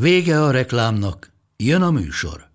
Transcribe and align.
Vége 0.00 0.42
a 0.42 0.50
reklámnak, 0.50 1.32
jön 1.56 1.82
a 1.82 1.90
műsor. 1.90 2.48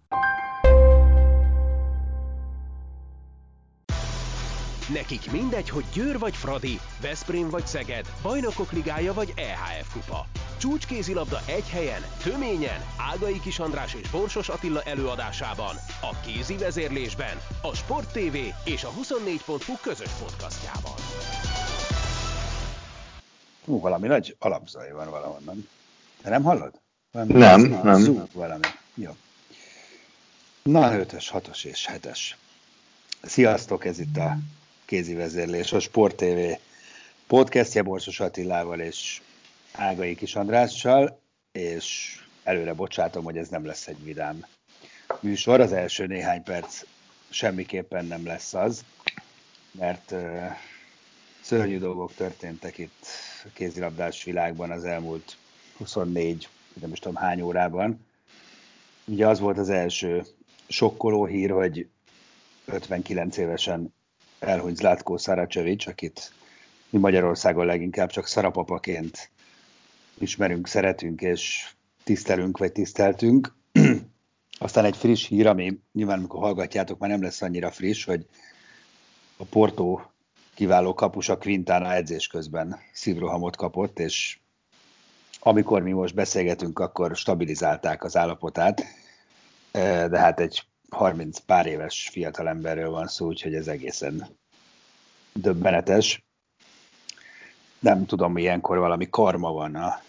Nekik 4.93 5.31
mindegy, 5.31 5.69
hogy 5.69 5.83
Győr 5.93 6.19
vagy 6.19 6.35
Fradi, 6.35 6.79
Veszprém 7.01 7.49
vagy 7.49 7.67
Szeged, 7.67 8.05
Bajnokok 8.21 8.71
Ligája 8.71 9.13
vagy 9.13 9.33
EHF 9.35 9.93
Kupa. 9.93 10.25
Csúcskézilabda 10.57 11.39
egy 11.47 11.69
helyen, 11.69 12.01
töményen, 12.23 12.81
Ágai 13.11 13.39
Kis 13.39 13.59
András 13.59 13.93
és 13.93 14.09
Borsos 14.09 14.49
Attila 14.49 14.81
előadásában, 14.81 15.75
a 16.01 16.19
kézi 16.25 16.57
vezérlésben, 16.57 17.37
a 17.61 17.75
Sport 17.75 18.11
TV 18.11 18.35
és 18.65 18.83
a 18.83 18.89
24.hu 19.01 19.73
közös 19.81 20.11
podcastjában. 20.11 20.97
Hú, 23.65 23.79
valami 23.79 24.07
nagy 24.07 24.35
alapzaj 24.39 24.91
van 24.91 25.09
valahonnan. 25.09 25.67
De 26.23 26.29
nem 26.29 26.43
hallod? 26.43 26.81
Valami 27.11 27.33
nem, 27.33 27.61
nem. 27.61 27.99
Zúg 27.99 28.31
valami. 28.33 28.67
Jó. 28.93 29.15
Na, 30.63 30.91
5-ös, 30.91 31.29
6-os 31.31 31.65
és 31.65 31.89
7-es. 31.93 32.19
Sziasztok, 33.21 33.85
ez 33.85 33.99
itt 33.99 34.17
a 34.17 34.37
kézi 34.85 35.13
vezérlés, 35.13 35.73
a 35.73 35.79
Sport 35.79 36.15
TV 36.15 36.59
podcastja 37.27 37.83
Borsos 37.83 38.19
Attilával 38.19 38.79
és 38.79 39.21
Ágai 39.71 40.15
Kis 40.15 40.35
Andrással, 40.35 41.19
és 41.51 42.15
előre 42.43 42.73
bocsátom, 42.73 43.23
hogy 43.23 43.37
ez 43.37 43.47
nem 43.47 43.65
lesz 43.65 43.87
egy 43.87 44.03
vidám 44.03 44.45
műsor. 45.19 45.59
Az 45.59 45.71
első 45.71 46.05
néhány 46.05 46.43
perc 46.43 46.83
semmiképpen 47.29 48.05
nem 48.05 48.25
lesz 48.25 48.53
az, 48.53 48.83
mert 49.71 50.11
uh, 50.11 50.51
szörnyű 51.41 51.79
dolgok 51.79 52.13
történtek 52.13 52.77
itt 52.77 53.05
a 53.43 53.47
kézilabdás 53.53 54.23
világban 54.23 54.71
az 54.71 54.83
elmúlt 54.83 55.37
24, 55.77 56.47
nem 56.73 56.91
is 56.91 56.99
tudom 56.99 57.15
hány 57.15 57.41
órában. 57.41 58.05
Ugye 59.05 59.27
az 59.27 59.39
volt 59.39 59.57
az 59.57 59.69
első 59.69 60.23
sokkoló 60.67 61.25
hír, 61.25 61.49
hogy 61.51 61.87
59 62.65 63.37
évesen 63.37 63.93
elhunyt 64.39 64.77
Zlatko 64.77 65.17
Szaracsevics, 65.17 65.87
akit 65.87 66.31
mi 66.89 66.99
Magyarországon 66.99 67.65
leginkább 67.65 68.09
csak 68.09 68.27
szarapapaként 68.27 69.29
ismerünk, 70.17 70.67
szeretünk 70.67 71.21
és 71.21 71.73
tisztelünk, 72.03 72.57
vagy 72.57 72.71
tiszteltünk. 72.71 73.55
Aztán 74.59 74.85
egy 74.85 74.97
friss 74.97 75.27
hír, 75.27 75.47
ami 75.47 75.79
nyilván 75.91 76.17
amikor 76.17 76.39
hallgatjátok, 76.39 76.99
már 76.99 77.09
nem 77.09 77.21
lesz 77.21 77.41
annyira 77.41 77.71
friss, 77.71 78.05
hogy 78.05 78.25
a 79.37 79.43
Porto 79.43 80.01
kiváló 80.53 80.93
kapusa 80.93 81.37
Quintana 81.37 81.93
edzés 81.93 82.27
közben 82.27 82.79
szívrohamot 82.93 83.55
kapott, 83.55 83.99
és 83.99 84.39
amikor 85.43 85.81
mi 85.81 85.91
most 85.91 86.15
beszélgetünk, 86.15 86.79
akkor 86.79 87.15
stabilizálták 87.15 88.03
az 88.03 88.17
állapotát, 88.17 88.83
de 89.71 90.19
hát 90.19 90.39
egy 90.39 90.63
30 90.89 91.39
pár 91.39 91.65
éves 91.65 92.09
fiatalemberről 92.11 92.89
van 92.89 93.07
szó, 93.07 93.25
úgyhogy 93.25 93.53
ez 93.53 93.67
egészen 93.67 94.27
döbbenetes. 95.33 96.23
Nem 97.79 98.05
tudom, 98.05 98.37
ilyenkor 98.37 98.77
valami 98.77 99.09
karma 99.09 99.51
van 99.51 99.75
a 99.75 100.01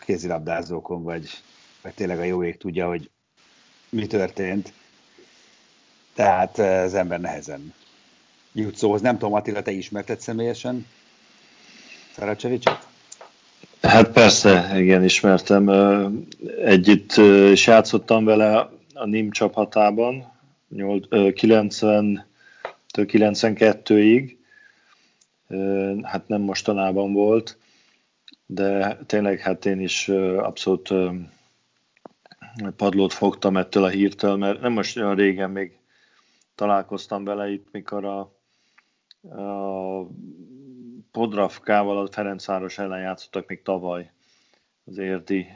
kézilabdázókon, 0.00 1.02
vagy, 1.02 1.30
vagy 1.82 1.94
tényleg 1.94 2.18
a 2.18 2.24
jó 2.24 2.44
ég 2.44 2.56
tudja, 2.56 2.88
hogy 2.88 3.10
mi 3.88 4.06
történt. 4.06 4.72
Tehát 6.14 6.58
az 6.58 6.94
ember 6.94 7.20
nehezen 7.20 7.74
jut 8.52 8.76
szóhoz. 8.76 9.00
Nem 9.00 9.18
tudom, 9.18 9.34
Attila, 9.34 9.62
te 9.62 9.70
ismerted 9.70 10.20
személyesen 10.20 10.86
Szaracsevicset? 12.12 12.93
Hát 13.84 14.12
persze, 14.12 14.80
igen, 14.80 15.04
ismertem. 15.04 15.68
Együtt 16.64 17.16
is 17.52 17.66
játszottam 17.66 18.24
vele 18.24 18.70
a 18.94 19.06
NIM 19.06 19.30
csapatában 19.30 20.32
90 21.34 22.26
92-ig. 22.94 24.36
Hát 26.02 26.28
nem 26.28 26.40
mostanában 26.40 27.12
volt, 27.12 27.58
de 28.46 28.98
tényleg 29.06 29.38
hát 29.40 29.66
én 29.66 29.80
is 29.80 30.08
abszolút 30.38 30.92
padlót 32.76 33.12
fogtam 33.12 33.56
ettől 33.56 33.84
a 33.84 33.88
hírtől, 33.88 34.36
mert 34.36 34.60
nem 34.60 34.72
most 34.72 34.96
olyan 34.96 35.14
régen 35.14 35.50
még 35.50 35.78
találkoztam 36.54 37.24
vele 37.24 37.52
itt, 37.52 37.66
mikor 37.72 38.04
a, 38.04 38.20
a 39.40 40.06
Podravkával 41.14 41.98
a 41.98 42.06
Ferencváros 42.10 42.78
ellen 42.78 43.00
játszottak 43.00 43.48
még 43.48 43.62
tavaly 43.62 44.10
az 44.84 44.98
érdi 44.98 45.46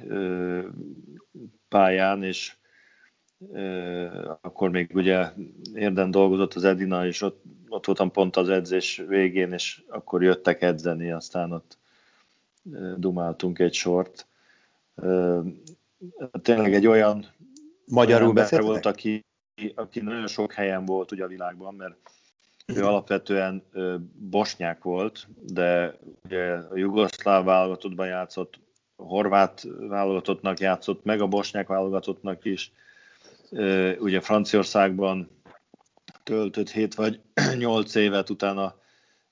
pályán, 1.69 2.23
és 2.23 2.57
akkor 4.41 4.71
még 4.71 4.91
ugye 4.95 5.27
érden 5.75 6.11
dolgozott 6.11 6.55
az 6.55 6.65
Edina, 6.65 7.07
és 7.07 7.23
ott, 7.23 7.43
ott 7.69 7.87
voltam 7.87 8.11
pont 8.11 8.37
az 8.37 8.49
edzés 8.49 9.03
végén, 9.07 9.53
és 9.53 9.83
akkor 9.89 10.23
jöttek 10.23 10.63
edzeni, 10.63 11.11
aztán 11.11 11.53
ott 11.53 11.79
dumáltunk 12.97 13.59
egy 13.59 13.75
sort. 13.75 14.27
Tényleg 16.43 16.75
egy 16.75 16.87
olyan 16.87 17.27
Magyarul 17.87 18.29
ember 18.29 18.63
volt, 18.63 18.87
aki, 18.87 19.25
aki 19.75 20.01
nagyon 20.01 20.27
sok 20.27 20.53
helyen 20.53 20.85
volt 20.85 21.13
ugye 21.13 21.25
a 21.25 21.29
világban, 21.29 21.75
mert 21.75 21.97
ő 22.75 22.85
alapvetően 22.85 23.63
bosnyák 24.15 24.83
volt, 24.83 25.27
de 25.47 25.99
ugye 26.25 26.53
a 26.53 26.77
jugoszláv 26.77 27.45
válogatottban 27.45 28.07
játszott, 28.07 28.61
a 28.97 29.03
horvát 29.03 29.67
válogatottnak 29.79 30.61
játszott, 30.61 31.05
meg 31.05 31.21
a 31.21 31.27
bosnyák 31.27 31.67
válogatottnak 31.67 32.45
is, 32.45 32.73
ugye 33.99 34.21
Franciaországban 34.21 35.31
töltött 36.23 36.71
7 36.71 36.95
vagy 36.95 37.21
8 37.59 37.95
évet, 37.95 38.31
utána 38.31 38.75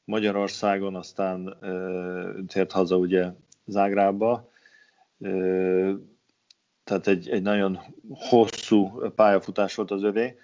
Magyarországon, 0.05 0.95
aztán 0.95 1.57
tért 2.47 2.73
haza 2.73 2.97
ugye 2.97 3.33
Zágrába. 3.67 4.51
Tehát 6.85 7.07
egy, 7.07 7.29
egy 7.29 7.43
nagyon 7.43 7.79
hosszú 8.11 9.11
pályafutás 9.15 9.75
volt 9.75 9.91
az 9.91 10.03
övé. 10.03 10.39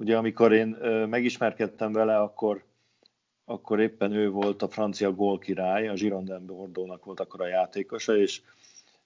Ugye 0.00 0.16
amikor 0.16 0.52
én 0.52 0.68
megismerkedtem 1.08 1.92
vele, 1.92 2.18
akkor, 2.18 2.64
akkor 3.44 3.80
éppen 3.80 4.12
ő 4.12 4.30
volt 4.30 4.62
a 4.62 4.68
francia 4.68 5.12
gólkirály, 5.12 5.88
a 5.88 5.94
Girondin 5.94 6.46
Bordeaux-nak 6.46 7.04
volt 7.04 7.20
akkor 7.20 7.40
a 7.40 7.46
játékosa, 7.46 8.16
és 8.16 8.40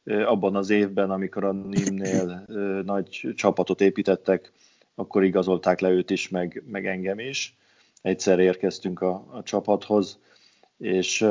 abban 0.04 0.56
az 0.56 0.70
évben, 0.70 1.10
amikor 1.10 1.44
a 1.44 1.53
Nimnél 1.53 2.44
nagy 2.84 3.32
csapatot 3.34 3.80
építettek, 3.80 4.53
akkor 4.94 5.25
igazolták 5.25 5.80
le 5.80 5.91
őt 5.91 6.10
is, 6.10 6.28
meg, 6.28 6.62
meg 6.66 6.86
engem 6.86 7.19
is. 7.19 7.56
Egyszer 8.03 8.38
érkeztünk 8.38 9.00
a, 9.00 9.24
a 9.30 9.42
csapathoz, 9.42 10.19
és 10.78 11.26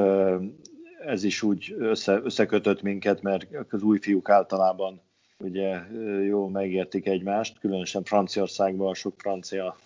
ez 1.05 1.23
is 1.23 1.41
úgy 1.41 1.75
össze, 1.77 2.19
összekötött 2.23 2.81
minket, 2.81 3.21
mert 3.21 3.47
az 3.69 3.81
új 3.81 3.99
fiúk 3.99 4.29
általában 4.29 5.01
ugye 5.43 5.79
jól 6.23 6.49
megértik 6.49 7.07
egymást, 7.07 7.59
különösen 7.59 8.03
Franciaországban 8.03 8.93
sok 8.93 9.13
francia 9.17 9.77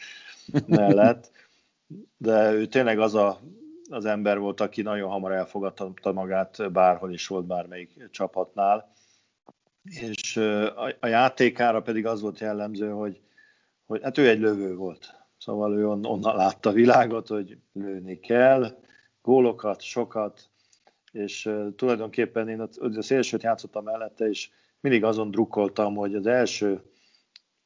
mellett, 0.66 1.30
de 2.16 2.52
ő 2.52 2.66
tényleg 2.66 2.98
az 2.98 3.14
a 3.14 3.40
az 3.90 4.04
ember 4.04 4.38
volt, 4.38 4.60
aki 4.60 4.82
nagyon 4.82 5.10
hamar 5.10 5.32
elfogadta 5.32 6.12
magát, 6.12 6.72
bárhol 6.72 7.12
is 7.12 7.26
volt 7.26 7.46
bármelyik 7.46 8.08
csapatnál. 8.10 8.92
És 9.82 10.36
a, 10.36 10.84
a 11.00 11.06
játékára 11.06 11.82
pedig 11.82 12.06
az 12.06 12.20
volt 12.20 12.38
jellemző, 12.38 12.90
hogy, 12.90 13.20
hogy 13.86 14.02
hát 14.02 14.18
ő 14.18 14.28
egy 14.28 14.40
lövő 14.40 14.74
volt. 14.74 15.14
Szóval 15.38 15.76
ő 15.76 15.88
on, 15.88 16.04
onnan 16.04 16.36
látta 16.36 16.68
a 16.68 16.72
világot, 16.72 17.28
hogy 17.28 17.58
lőni 17.72 18.20
kell, 18.20 18.78
gólokat, 19.22 19.80
sokat, 19.80 20.48
és 21.12 21.50
tulajdonképpen 21.76 22.48
én 22.48 22.60
a, 22.60 22.68
a 22.80 23.02
szélsőt 23.02 23.42
játszottam 23.42 23.84
mellette, 23.84 24.28
és 24.28 24.50
mindig 24.80 25.04
azon 25.04 25.30
drukkoltam, 25.30 25.94
hogy 25.94 26.14
az 26.14 26.26
első 26.26 26.82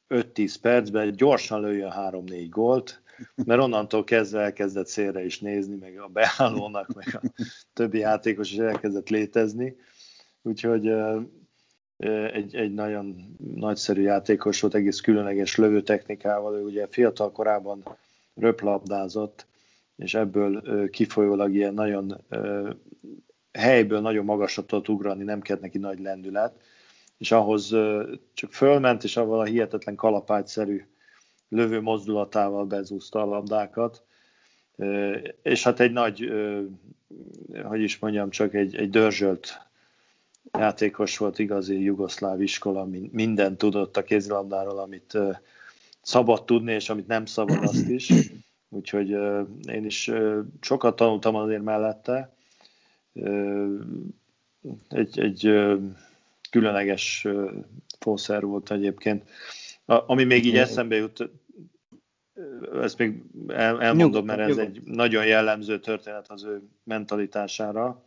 5-10 0.09 0.55
percben 0.61 1.15
gyorsan 1.15 1.61
lőjön 1.61 1.91
3-4 1.95 2.47
gólt, 2.49 3.01
mert 3.45 3.61
onnantól 3.61 4.03
kezdve 4.03 4.41
elkezdett 4.41 4.87
szélre 4.87 5.25
is 5.25 5.39
nézni, 5.39 5.75
meg 5.75 5.99
a 5.99 6.07
beállónak, 6.07 6.93
meg 6.93 7.19
a 7.21 7.43
többi 7.73 7.97
játékos 7.97 8.51
is 8.51 8.57
elkezdett 8.57 9.09
létezni. 9.09 9.75
Úgyhogy 10.41 10.87
egy, 12.33 12.55
egy 12.55 12.73
nagyon 12.73 13.35
nagyszerű 13.55 14.01
játékos 14.01 14.61
volt, 14.61 14.73
egész 14.73 14.99
különleges 14.99 15.55
lövőtechnikával, 15.55 16.57
ő 16.57 16.63
ugye 16.63 16.87
fiatal 16.87 17.31
korában 17.31 17.83
röplabdázott, 18.35 19.45
és 19.95 20.13
ebből 20.13 20.89
kifolyólag 20.89 21.53
ilyen 21.53 21.73
nagyon 21.73 22.23
helyből 23.51 23.99
nagyon 23.99 24.25
magasra 24.25 24.65
tudott 24.65 24.89
ugrani, 24.89 25.23
nem 25.23 25.41
kellett 25.41 25.61
neki 25.61 25.77
nagy 25.77 25.99
lendület, 25.99 26.59
és 27.17 27.31
ahhoz 27.31 27.75
csak 28.33 28.51
fölment, 28.51 29.03
és 29.03 29.17
avval 29.17 29.39
a 29.39 29.43
hihetetlen 29.43 29.95
kalapágyszerű 29.95 30.85
lövő 31.49 31.81
mozdulatával 31.81 32.65
bezúzta 32.65 33.21
a 33.21 33.25
labdákat, 33.25 34.03
és 35.41 35.63
hát 35.63 35.79
egy 35.79 35.91
nagy, 35.91 36.31
hogy 37.63 37.81
is 37.81 37.99
mondjam, 37.99 38.29
csak 38.29 38.53
egy, 38.53 38.75
egy 38.75 38.89
dörzsölt 38.89 39.61
játékos 40.51 41.17
volt, 41.17 41.39
igazi 41.39 41.83
jugoszláv 41.83 42.41
iskola, 42.41 42.87
minden 43.11 43.57
tudott 43.57 43.97
a 43.97 44.03
kézilabdáról, 44.03 44.79
amit 44.79 45.17
szabad 46.01 46.45
tudni, 46.45 46.73
és 46.73 46.89
amit 46.89 47.07
nem 47.07 47.25
szabad, 47.25 47.63
azt 47.63 47.89
is. 47.89 48.11
Úgyhogy 48.69 49.09
én 49.67 49.85
is 49.85 50.11
sokat 50.61 50.95
tanultam 50.95 51.35
azért 51.35 51.63
mellette. 51.63 52.35
Egy, 54.89 55.19
egy 55.19 55.53
különleges 56.53 57.27
fószer 57.99 58.45
volt 58.45 58.71
egyébként. 58.71 59.29
Ami 59.85 60.23
még 60.23 60.45
így 60.45 60.57
eszembe 60.57 60.95
jut, 60.95 61.29
ezt 62.81 62.97
még 62.97 63.23
el, 63.47 63.81
elmondom, 63.81 64.25
mert 64.25 64.39
ez 64.39 64.57
egy 64.57 64.81
nagyon 64.83 65.25
jellemző 65.25 65.79
történet 65.79 66.29
az 66.29 66.43
ő 66.43 66.61
mentalitására, 66.83 68.05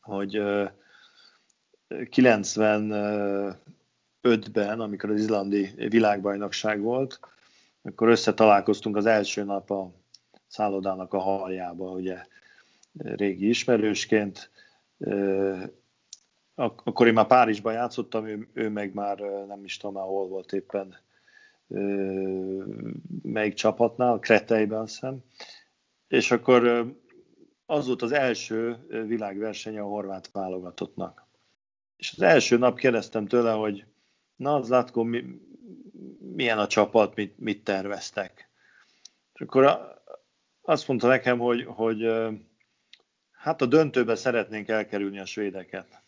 hogy 0.00 0.42
95-ben, 1.88 4.80
amikor 4.80 5.10
az 5.10 5.20
izlandi 5.20 5.72
világbajnokság 5.76 6.80
volt, 6.80 7.20
akkor 7.82 8.08
összetalálkoztunk 8.08 8.96
az 8.96 9.06
első 9.06 9.44
nap 9.44 9.70
a 9.70 9.92
szállodának 10.46 11.14
a 11.14 11.18
haljába, 11.18 11.90
ugye 11.90 12.24
régi 12.98 13.48
ismerősként. 13.48 14.50
Akkor 16.58 17.06
én 17.06 17.12
már 17.12 17.26
Párizsban 17.26 17.72
játszottam, 17.72 18.26
ő, 18.26 18.48
ő 18.52 18.68
meg 18.68 18.94
már 18.94 19.18
nem 19.46 19.64
is 19.64 19.76
tudom, 19.76 20.02
hol 20.02 20.28
volt 20.28 20.52
éppen 20.52 20.96
melyik 23.22 23.54
csapatnál, 23.54 24.18
Kreteiben 24.18 24.80
azt 24.80 24.92
hiszem. 24.92 25.18
És 26.08 26.30
akkor 26.30 26.92
az 27.66 27.86
volt 27.86 28.02
az 28.02 28.12
első 28.12 28.86
világverseny 29.06 29.78
a 29.78 29.84
horvát 29.84 30.30
válogatottnak. 30.30 31.26
És 31.96 32.12
az 32.16 32.22
első 32.22 32.58
nap 32.58 32.78
kérdeztem 32.78 33.26
tőle, 33.26 33.52
hogy 33.52 33.84
na, 34.36 34.62
Zlatko, 34.62 35.02
mi, 35.02 35.24
milyen 36.18 36.58
a 36.58 36.66
csapat, 36.66 37.14
mit, 37.14 37.38
mit 37.38 37.64
terveztek. 37.64 38.50
És 39.34 39.40
akkor 39.40 39.94
azt 40.62 40.88
mondta 40.88 41.06
nekem, 41.06 41.38
hogy, 41.38 41.64
hogy 41.64 42.06
hát 43.30 43.62
a 43.62 43.66
döntőbe 43.66 44.14
szeretnénk 44.14 44.68
elkerülni 44.68 45.18
a 45.18 45.24
svédeket. 45.24 46.06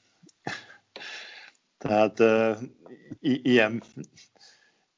Tehát 1.80 2.20
i- 3.20 3.50
ilyen, 3.50 3.82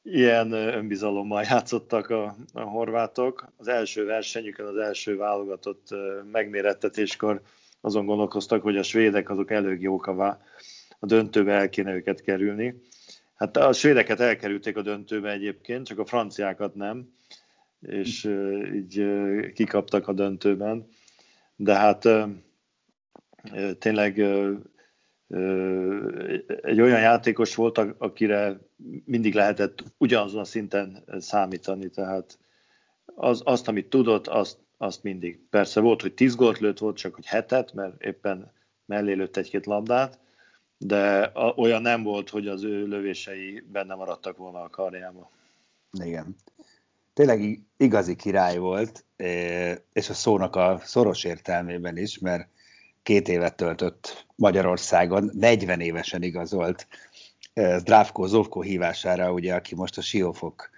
ilyen 0.02 0.52
önbizalommal 0.52 1.43
játszottak 1.43 2.11
a, 2.11 2.37
a 2.52 2.61
horvátok. 2.61 3.52
Az 3.56 3.69
első 3.69 4.05
versenyükön, 4.05 4.67
az 4.67 4.76
első 4.76 5.17
válogatott 5.17 5.88
megmérettetéskor 6.32 7.43
azon 7.81 8.06
gondolkoztak, 8.06 8.62
hogy 8.62 8.76
a 8.76 8.82
svédek 8.82 9.31
azok 9.31 9.50
elég 9.50 9.81
jók 9.81 10.06
a, 10.06 10.40
a 10.99 11.06
döntőbe 11.06 11.52
el 11.52 11.69
kéne 11.69 11.94
őket 11.94 12.20
kerülni. 12.20 12.75
Hát 13.35 13.56
a 13.56 13.73
svédeket 13.73 14.20
elkerülték 14.20 14.76
a 14.76 14.82
döntőbe 14.82 15.31
egyébként, 15.31 15.87
csak 15.87 15.99
a 15.99 16.06
franciákat 16.06 16.75
nem, 16.75 17.12
és 17.81 18.25
így 18.75 19.06
kikaptak 19.55 20.08
a 20.08 20.12
döntőben. 20.12 20.88
De 21.56 21.75
hát 21.75 22.08
tényleg 23.78 24.25
egy 26.62 26.81
olyan 26.81 27.00
játékos 27.00 27.55
volt, 27.55 27.79
akire 27.79 28.58
mindig 29.05 29.34
lehetett 29.34 29.84
ugyanazon 29.99 30.40
a 30.40 30.44
szinten 30.44 31.05
számítani, 31.19 31.88
tehát 31.88 32.38
az, 33.14 33.40
azt, 33.44 33.69
amit 33.69 33.88
tudott, 33.88 34.26
azt, 34.26 34.58
azt 34.76 35.02
mindig. 35.02 35.40
Persze 35.50 35.81
volt, 35.81 36.02
hogy 36.02 36.14
10 36.14 36.34
gólt 36.34 36.58
lőtt, 36.58 36.79
volt 36.79 36.96
csak, 36.96 37.14
hogy 37.14 37.26
hetet, 37.26 37.73
mert 37.73 38.02
éppen 38.02 38.52
mellé 38.84 39.12
lőtt 39.12 39.37
egy-két 39.37 39.67
labdát, 39.67 40.19
de 40.79 41.32
olyan 41.56 41.82
nem 41.82 42.02
volt, 42.02 42.31
hogy 42.31 42.49
az 42.49 42.64
ő 42.64 42.87
lövései 42.87 43.64
benne 43.73 43.94
maradtak 43.94 44.37
volna 44.37 44.62
a 44.62 44.69
karjába. 44.69 45.31
Igen. 46.05 46.37
Tényleg 47.14 47.61
igazi 47.76 48.17
király 48.17 48.58
volt, 48.58 49.05
és 49.93 50.08
a 50.08 50.14
szónak 50.14 50.56
a 50.56 50.81
szoros 50.85 51.25
értelmében 51.25 51.96
is, 51.96 52.19
mert 52.19 52.49
két 53.02 53.28
évet 53.28 53.56
töltött 53.56 54.26
Magyarországon, 54.34 55.31
40 55.32 55.81
évesen 55.81 56.22
igazolt 56.22 56.87
Zdravko 57.54 58.26
Zovko 58.26 58.60
hívására, 58.60 59.32
ugye, 59.32 59.54
aki 59.54 59.75
most 59.75 59.99
a 59.99 60.00
Siófok 60.00 60.70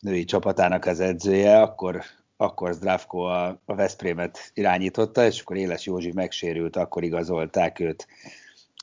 női 0.00 0.24
csapatának 0.24 0.84
az 0.84 1.00
edzője, 1.00 1.60
akkor, 1.60 2.02
akkor 2.36 2.72
Zdravko 2.72 3.18
a, 3.18 3.60
a 3.64 3.74
Veszprémet 3.74 4.50
irányította, 4.54 5.24
és 5.26 5.40
akkor 5.40 5.56
Éles 5.56 5.86
Józsi 5.86 6.12
megsérült, 6.12 6.76
akkor 6.76 7.02
igazolták 7.04 7.80
őt 7.80 8.06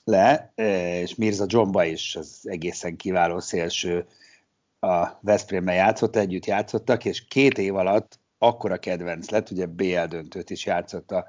le, 0.03 0.53
és 1.01 1.15
Mirza 1.15 1.45
Jomba 1.47 1.83
is 1.83 2.15
az 2.15 2.39
egészen 2.43 2.95
kiváló 2.95 3.39
szélső 3.39 4.05
a 4.79 5.07
Veszprémmel 5.21 5.75
játszott, 5.75 6.15
együtt 6.15 6.45
játszottak, 6.45 7.05
és 7.05 7.27
két 7.27 7.57
év 7.57 7.75
alatt 7.75 8.19
akkora 8.37 8.77
kedvenc 8.77 9.29
lett, 9.29 9.49
ugye 9.49 9.65
BL 9.65 10.05
döntőt 10.07 10.49
is 10.49 10.65
játszott 10.65 11.11
a, 11.11 11.27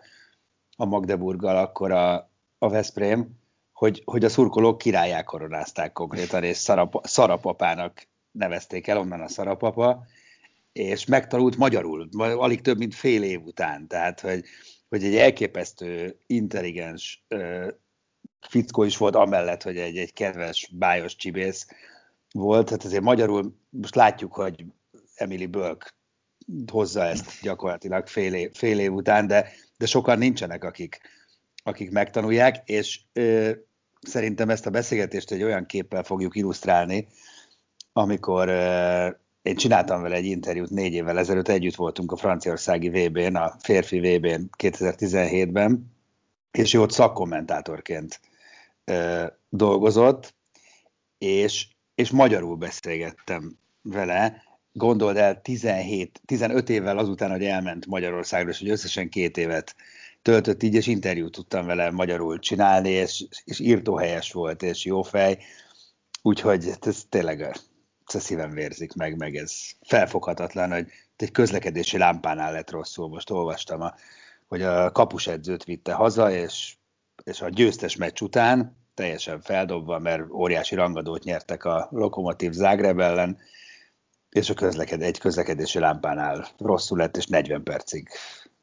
a 0.76 0.84
Magdeburggal 0.84 1.56
akkor 1.56 1.90
a, 1.90 2.30
a 2.58 2.68
Veszprém, 2.68 3.28
hogy, 3.72 4.02
hogy 4.04 4.24
a 4.24 4.28
szurkolók 4.28 4.78
királyák 4.78 5.24
koronázták 5.24 5.92
konkrétan, 5.92 6.42
és 6.44 6.56
szarap, 6.56 7.06
szarapapának 7.06 8.08
nevezték 8.30 8.86
el, 8.86 8.98
onnan 8.98 9.20
a 9.20 9.28
szarapapa, 9.28 10.06
és 10.72 11.04
megtanult 11.04 11.56
magyarul, 11.56 12.08
alig 12.18 12.60
több, 12.60 12.78
mint 12.78 12.94
fél 12.94 13.22
év 13.22 13.42
után. 13.44 13.86
Tehát, 13.86 14.20
hogy, 14.20 14.44
hogy 14.88 15.04
egy 15.04 15.16
elképesztő, 15.16 16.20
intelligens 16.26 17.26
fickó 18.40 18.82
is 18.82 18.96
volt, 18.96 19.14
amellett, 19.14 19.62
hogy 19.62 19.76
egy, 19.76 19.96
egy 19.96 20.12
kedves, 20.12 20.70
bájos 20.72 21.16
csibész 21.16 21.66
volt. 22.32 22.66
Tehát 22.66 22.84
azért 22.84 23.02
magyarul 23.02 23.56
most 23.70 23.94
látjuk, 23.94 24.34
hogy 24.34 24.64
Emily 25.14 25.46
Bölk 25.46 25.94
hozza 26.72 27.04
ezt 27.04 27.42
gyakorlatilag 27.42 28.06
fél 28.06 28.34
év, 28.34 28.50
fél 28.54 28.78
év 28.78 28.92
után, 28.92 29.26
de, 29.26 29.52
de 29.76 29.86
sokan 29.86 30.18
nincsenek, 30.18 30.64
akik, 30.64 31.00
akik 31.62 31.90
megtanulják, 31.90 32.68
és 32.68 33.00
ö, 33.12 33.50
szerintem 34.00 34.50
ezt 34.50 34.66
a 34.66 34.70
beszélgetést 34.70 35.30
egy 35.30 35.42
olyan 35.42 35.66
képpel 35.66 36.02
fogjuk 36.02 36.36
illusztrálni, 36.36 37.06
amikor 37.92 38.48
ö, 38.48 39.08
én 39.42 39.56
csináltam 39.56 40.02
vele 40.02 40.14
egy 40.14 40.24
interjút 40.24 40.70
négy 40.70 40.92
évvel 40.92 41.18
ezelőtt, 41.18 41.48
együtt 41.48 41.74
voltunk 41.74 42.12
a 42.12 42.16
franciaországi 42.16 42.88
VB-n, 42.88 43.34
a 43.34 43.56
férfi 43.58 43.98
VB-n 43.98 44.50
2017-ben, 44.58 45.94
és 46.50 46.74
ő 46.74 46.80
ott 46.80 46.90
szakkommentátorként 46.92 48.20
ö, 48.84 49.26
dolgozott, 49.48 50.34
és, 51.18 51.66
és 51.94 52.10
magyarul 52.10 52.56
beszélgettem 52.56 53.58
vele, 53.82 54.42
gondold 54.76 55.16
el 55.16 55.40
17, 55.40 56.20
15 56.24 56.68
évvel 56.68 56.98
azután, 56.98 57.30
hogy 57.30 57.44
elment 57.44 57.86
Magyarországra, 57.86 58.50
és 58.50 58.58
hogy 58.58 58.68
összesen 58.68 59.08
két 59.08 59.36
évet 59.36 59.76
töltött 60.22 60.62
így, 60.62 60.74
és 60.74 60.86
interjút 60.86 61.32
tudtam 61.32 61.66
vele 61.66 61.90
magyarul 61.90 62.38
csinálni, 62.38 62.90
és, 62.90 63.24
és 63.44 63.60
írtóhelyes 63.60 64.32
volt, 64.32 64.62
és 64.62 64.84
jó 64.84 65.02
fej, 65.02 65.38
úgyhogy 66.22 66.70
ez 66.80 67.04
tényleg 67.08 67.40
ez 67.40 68.22
szívem 68.22 68.50
vérzik 68.50 68.94
meg, 68.94 69.16
meg 69.16 69.36
ez 69.36 69.52
felfoghatatlan, 69.80 70.72
hogy 70.72 70.86
egy 71.16 71.30
közlekedési 71.30 71.98
lámpánál 71.98 72.52
lett 72.52 72.70
rosszul, 72.70 73.08
most 73.08 73.30
olvastam, 73.30 73.80
a, 73.80 73.94
hogy 74.48 74.62
a 74.62 74.92
kapusedzőt 74.92 75.64
vitte 75.64 75.92
haza, 75.92 76.30
és, 76.30 76.76
és 77.24 77.40
a 77.40 77.48
győztes 77.48 77.96
meccs 77.96 78.20
után 78.20 78.76
teljesen 78.94 79.40
feldobva, 79.40 79.98
mert 79.98 80.30
óriási 80.30 80.74
rangadót 80.74 81.24
nyertek 81.24 81.64
a 81.64 81.88
Lokomotív 81.90 82.52
Zágreb 82.52 83.00
ellen, 83.00 83.38
és 84.36 84.50
a 84.50 84.54
közleked, 84.54 85.02
egy 85.02 85.18
közlekedési 85.18 85.78
lámpánál 85.78 86.48
rosszul 86.58 86.98
lett, 86.98 87.16
és 87.16 87.26
40 87.26 87.62
percig 87.62 88.08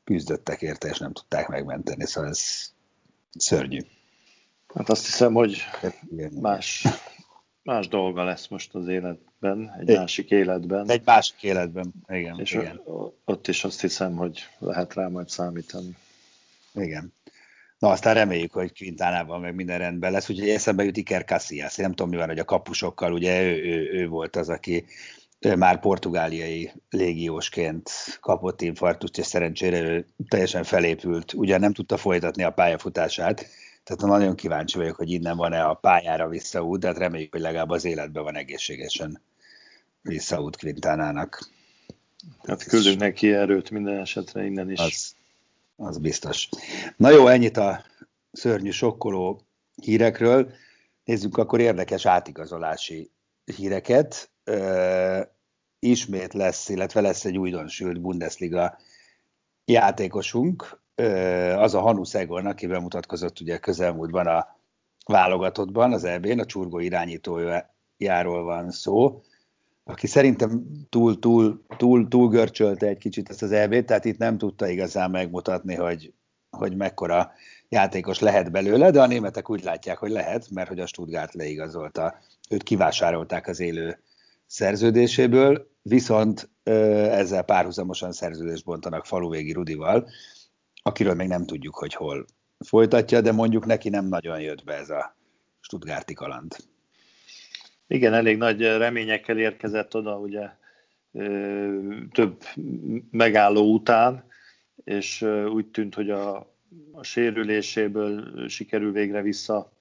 küzdöttek 0.03 0.61
érte, 0.61 0.87
és 0.87 0.97
nem 0.97 1.13
tudták 1.13 1.47
megmenteni, 1.47 2.05
szóval 2.05 2.29
ez 2.29 2.71
szörnyű. 3.37 3.79
Hát 4.75 4.89
azt 4.89 5.05
hiszem, 5.05 5.33
hogy 5.33 5.57
más, 6.41 6.87
más 7.63 7.87
dolga 7.87 8.23
lesz 8.23 8.47
most 8.47 8.75
az 8.75 8.87
életben, 8.87 9.75
egy, 9.79 9.89
egy 9.89 9.97
másik 9.97 10.31
életben. 10.31 10.89
Egy 10.89 11.01
másik 11.05 11.43
életben, 11.43 11.93
igen. 12.07 12.39
És 12.39 12.51
igen. 12.51 12.81
ott 13.25 13.47
is 13.47 13.63
azt 13.63 13.81
hiszem, 13.81 14.15
hogy 14.15 14.39
lehet 14.59 14.93
rá 14.93 15.07
majd 15.07 15.29
számítani. 15.29 15.95
Igen. 16.73 17.13
Na, 17.79 17.89
aztán 17.89 18.13
reméljük, 18.13 18.51
hogy 18.51 18.77
Quintánában 18.77 19.41
meg 19.41 19.55
minden 19.55 19.77
rendben 19.77 20.11
lesz, 20.11 20.29
úgyhogy 20.29 20.49
eszembe 20.49 20.83
jut 20.83 20.97
Iker 20.97 21.25
Casillas. 21.25 21.77
Én 21.77 21.85
nem 21.85 21.93
tudom, 21.93 22.11
mi 22.11 22.17
van, 22.17 22.27
hogy 22.27 22.39
a 22.39 22.45
kapusokkal, 22.45 23.13
ugye 23.13 23.41
ő, 23.41 23.63
ő, 23.63 23.91
ő 23.91 24.07
volt 24.07 24.35
az, 24.35 24.49
aki 24.49 24.85
már 25.57 25.79
portugáliai 25.79 26.71
légiósként 26.89 27.89
kapott 28.21 28.61
infarktust, 28.61 29.17
és 29.17 29.25
szerencsére 29.25 29.81
ő 29.81 30.05
teljesen 30.27 30.63
felépült. 30.63 31.33
Ugyan 31.33 31.59
nem 31.59 31.73
tudta 31.73 31.97
folytatni 31.97 32.43
a 32.43 32.51
pályafutását, 32.51 33.45
tehát 33.83 34.01
nagyon 34.01 34.35
kíváncsi 34.35 34.77
vagyok, 34.77 34.95
hogy 34.95 35.11
innen 35.11 35.37
van-e 35.37 35.63
a 35.63 35.73
pályára 35.73 36.27
visszaút, 36.27 36.79
de 36.79 36.87
hát 36.87 36.97
reméljük, 36.97 37.31
hogy 37.31 37.41
legalább 37.41 37.69
az 37.69 37.85
életben 37.85 38.23
van 38.23 38.35
egészségesen 38.35 39.21
visszaút 40.01 40.57
Quintánának. 40.57 41.49
Hát 42.43 42.63
küldünk 42.63 42.99
neki 42.99 43.33
erőt 43.33 43.69
minden 43.69 43.99
esetre 43.99 44.45
innen 44.45 44.71
is. 44.71 44.79
Az, 44.79 45.15
az 45.75 45.97
biztos. 45.97 46.49
Na 46.97 47.09
jó, 47.09 47.27
ennyit 47.27 47.57
a 47.57 47.83
szörnyű, 48.31 48.69
sokkoló 48.69 49.41
hírekről. 49.81 50.51
Nézzük 51.03 51.37
akkor 51.37 51.59
érdekes 51.59 52.05
átigazolási 52.05 53.11
híreket. 53.55 54.31
Ö, 54.43 55.21
ismét 55.79 56.33
lesz, 56.33 56.69
illetve 56.69 57.01
lesz 57.01 57.25
egy 57.25 57.37
újdonsült 57.37 58.01
Bundesliga 58.01 58.77
játékosunk, 59.65 60.81
ö, 60.95 61.09
az 61.53 61.73
a 61.73 61.79
Hanu 61.79 62.03
Szegon, 62.03 62.45
aki 62.45 62.67
bemutatkozott 62.67 63.39
ugye 63.39 63.57
közelmúltban 63.57 64.27
a 64.27 64.57
válogatottban, 65.05 65.93
az 65.93 66.03
EB-n, 66.03 66.39
a 66.39 66.45
csurgó 66.45 66.79
irányítójáról 66.79 68.43
van 68.43 68.71
szó 68.71 69.21
aki 69.83 70.07
szerintem 70.07 70.63
túl, 70.89 71.19
túl, 71.19 71.63
túl, 71.77 72.07
túl 72.07 72.29
görcsölte 72.29 72.87
egy 72.87 72.97
kicsit 72.97 73.29
ezt 73.29 73.41
az 73.41 73.51
EB-t, 73.51 73.85
tehát 73.85 74.05
itt 74.05 74.17
nem 74.17 74.37
tudta 74.37 74.67
igazán 74.67 75.11
megmutatni, 75.11 75.75
hogy, 75.75 76.13
hogy 76.49 76.75
mekkora 76.75 77.31
játékos 77.69 78.19
lehet 78.19 78.51
belőle, 78.51 78.91
de 78.91 79.01
a 79.01 79.07
németek 79.07 79.49
úgy 79.49 79.63
látják, 79.63 79.97
hogy 79.97 80.11
lehet, 80.11 80.49
mert 80.49 80.67
hogy 80.67 80.79
a 80.79 80.85
Stuttgart 80.85 81.33
leigazolta, 81.33 82.19
őt 82.49 82.63
kivásárolták 82.63 83.47
az 83.47 83.59
élő 83.59 83.99
szerződéséből, 84.53 85.67
viszont 85.81 86.49
ezzel 86.63 87.43
párhuzamosan 87.43 88.11
szerződést 88.11 88.65
bontanak 88.65 89.05
faluvégi 89.05 89.51
Rudival, 89.51 90.09
akiről 90.83 91.13
még 91.13 91.27
nem 91.27 91.45
tudjuk, 91.45 91.75
hogy 91.75 91.93
hol 91.93 92.25
folytatja, 92.65 93.21
de 93.21 93.31
mondjuk 93.31 93.65
neki 93.65 93.89
nem 93.89 94.05
nagyon 94.05 94.39
jött 94.39 94.63
be 94.63 94.73
ez 94.73 94.89
a 94.89 95.15
Stuttgarti 95.59 96.13
kaland. 96.13 96.55
Igen, 97.87 98.13
elég 98.13 98.37
nagy 98.37 98.61
reményekkel 98.61 99.37
érkezett 99.37 99.95
oda, 99.95 100.17
ugye 100.17 100.49
több 102.11 102.43
megálló 103.11 103.73
után, 103.73 104.25
és 104.83 105.21
úgy 105.53 105.67
tűnt, 105.67 105.95
hogy 105.95 106.09
a, 106.09 106.37
a 106.91 107.03
sérüléséből 107.03 108.47
sikerül 108.47 108.91
végre 108.91 109.21
vissza 109.21 109.71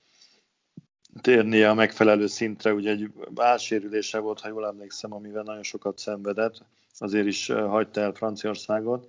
térnie 1.20 1.70
a 1.70 1.74
megfelelő 1.74 2.26
szintre. 2.26 2.72
Ugye 2.72 2.90
egy 2.90 3.12
álsérülése 3.34 4.18
volt, 4.18 4.40
ha 4.40 4.48
jól 4.48 4.66
emlékszem, 4.66 5.12
amivel 5.12 5.42
nagyon 5.42 5.62
sokat 5.62 5.98
szenvedett, 5.98 6.64
azért 6.98 7.26
is 7.26 7.46
hagyta 7.46 8.00
el 8.00 8.12
Franciaországot, 8.12 9.08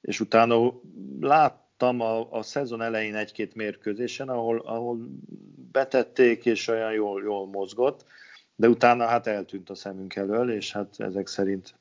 és 0.00 0.20
utána 0.20 0.72
lát, 1.20 1.64
láttam 1.78 2.00
a, 2.00 2.32
a 2.32 2.42
szezon 2.42 2.82
elején 2.82 3.14
egy-két 3.14 3.54
mérkőzésen, 3.54 4.28
ahol, 4.28 4.58
ahol 4.58 4.98
betették, 5.72 6.46
és 6.46 6.68
olyan 6.68 6.92
jól, 6.92 7.22
jól 7.22 7.46
mozgott, 7.46 8.04
de 8.56 8.68
utána 8.68 9.06
hát 9.06 9.26
eltűnt 9.26 9.70
a 9.70 9.74
szemünk 9.74 10.14
elől, 10.14 10.50
és 10.50 10.72
hát 10.72 10.94
ezek 10.98 11.26
szerint 11.26 11.74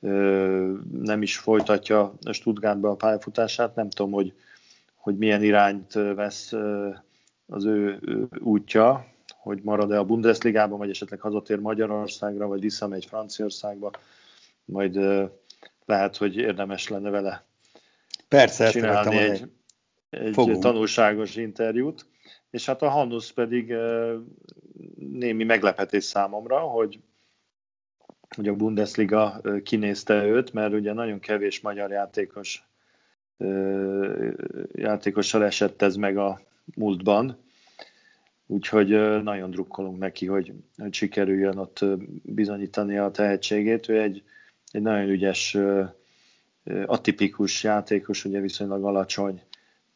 ö, 0.00 0.72
nem 1.02 1.22
is 1.22 1.36
folytatja 1.36 2.14
Stuttgartba 2.30 2.90
a 2.90 2.94
pályafutását. 2.94 3.74
Nem 3.74 3.90
tudom, 3.90 4.12
hogy, 4.12 4.32
hogy 4.94 5.16
milyen 5.16 5.42
irányt 5.42 5.92
vesz 5.92 6.52
ö, 6.52 6.88
az 7.52 7.64
ő, 7.64 8.00
útja, 8.38 9.06
hogy 9.36 9.60
marad-e 9.62 9.98
a 9.98 10.04
Bundesligában, 10.04 10.78
vagy 10.78 10.90
esetleg 10.90 11.20
hazatér 11.20 11.58
Magyarországra, 11.58 12.46
vagy 12.46 12.60
visszamegy 12.60 13.04
Franciaországba, 13.04 13.90
majd 14.64 14.98
lehet, 15.84 16.16
hogy 16.16 16.36
érdemes 16.36 16.88
lenne 16.88 17.10
vele 17.10 17.44
Persze, 18.28 18.70
csinálni 18.70 19.16
egy, 19.16 19.50
egy 20.10 20.58
tanulságos 20.60 21.36
interjút. 21.36 22.06
És 22.50 22.66
hát 22.66 22.82
a 22.82 22.88
Hanus 22.88 23.32
pedig 23.32 23.74
némi 24.98 25.44
meglepetés 25.44 26.04
számomra, 26.04 26.58
hogy, 26.58 27.00
hogy 28.36 28.48
a 28.48 28.54
Bundesliga 28.54 29.40
kinézte 29.62 30.24
őt, 30.24 30.52
mert 30.52 30.72
ugye 30.72 30.92
nagyon 30.92 31.20
kevés 31.20 31.60
magyar 31.60 31.90
játékos 31.90 32.66
játékossal 34.72 35.44
esett 35.44 35.82
ez 35.82 35.96
meg 35.96 36.16
a 36.16 36.40
múltban, 36.74 37.38
úgyhogy 38.46 38.88
nagyon 39.22 39.50
drukkolunk 39.50 39.98
neki, 39.98 40.26
hogy, 40.26 40.52
hogy 40.76 40.94
sikerüljön 40.94 41.58
ott 41.58 41.84
bizonyítani 42.22 42.96
a 42.98 43.10
tehetségét. 43.10 43.88
Ő 43.88 44.00
egy, 44.00 44.22
egy 44.70 44.82
nagyon 44.82 45.08
ügyes 45.08 45.56
atipikus 46.86 47.62
játékos, 47.62 48.24
ugye 48.24 48.40
viszonylag 48.40 48.84
alacsony, 48.84 49.42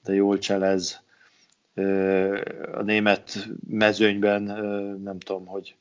de 0.04 0.14
jól 0.14 0.38
cselez. 0.38 1.04
A 2.72 2.82
német 2.82 3.48
mezőnyben 3.68 4.42
nem 5.02 5.18
tudom, 5.18 5.46
hogy, 5.46 5.76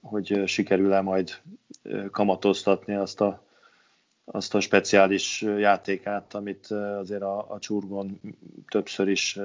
hogy 0.00 0.42
sikerül-e 0.46 1.00
majd 1.00 1.40
kamatoztatni 2.10 2.94
azt 2.94 3.20
a, 3.20 3.44
azt 4.24 4.54
a 4.54 4.60
speciális 4.60 5.42
játékát, 5.42 6.34
amit 6.34 6.66
azért 6.70 7.22
a, 7.22 7.50
a 7.50 7.58
csurgon 7.58 8.20
többször 8.68 9.08
is 9.08 9.38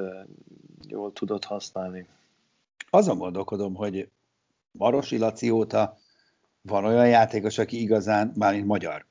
jól 0.88 1.13
tudott 1.13 1.43
használni. 1.43 2.07
Azon 2.89 3.17
gondolkodom, 3.17 3.75
hogy 3.75 4.09
Marosi 4.71 5.17
Laci 5.17 5.50
óta 5.50 5.98
van 6.62 6.86
olyan 6.86 7.07
játékos, 7.07 7.57
aki 7.57 7.81
igazán, 7.81 8.33
mármint 8.36 8.65
magyar, 8.65 9.05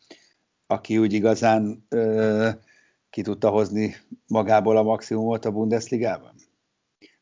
aki 0.67 0.99
úgy 0.99 1.13
igazán 1.13 1.87
ö, 1.89 2.49
ki 3.11 3.23
tudta 3.23 3.51
hozni 3.51 3.95
magából 4.27 4.77
a 4.77 4.83
maximumot 4.83 5.45
a 5.45 5.51
Bundesligában? 5.51 6.35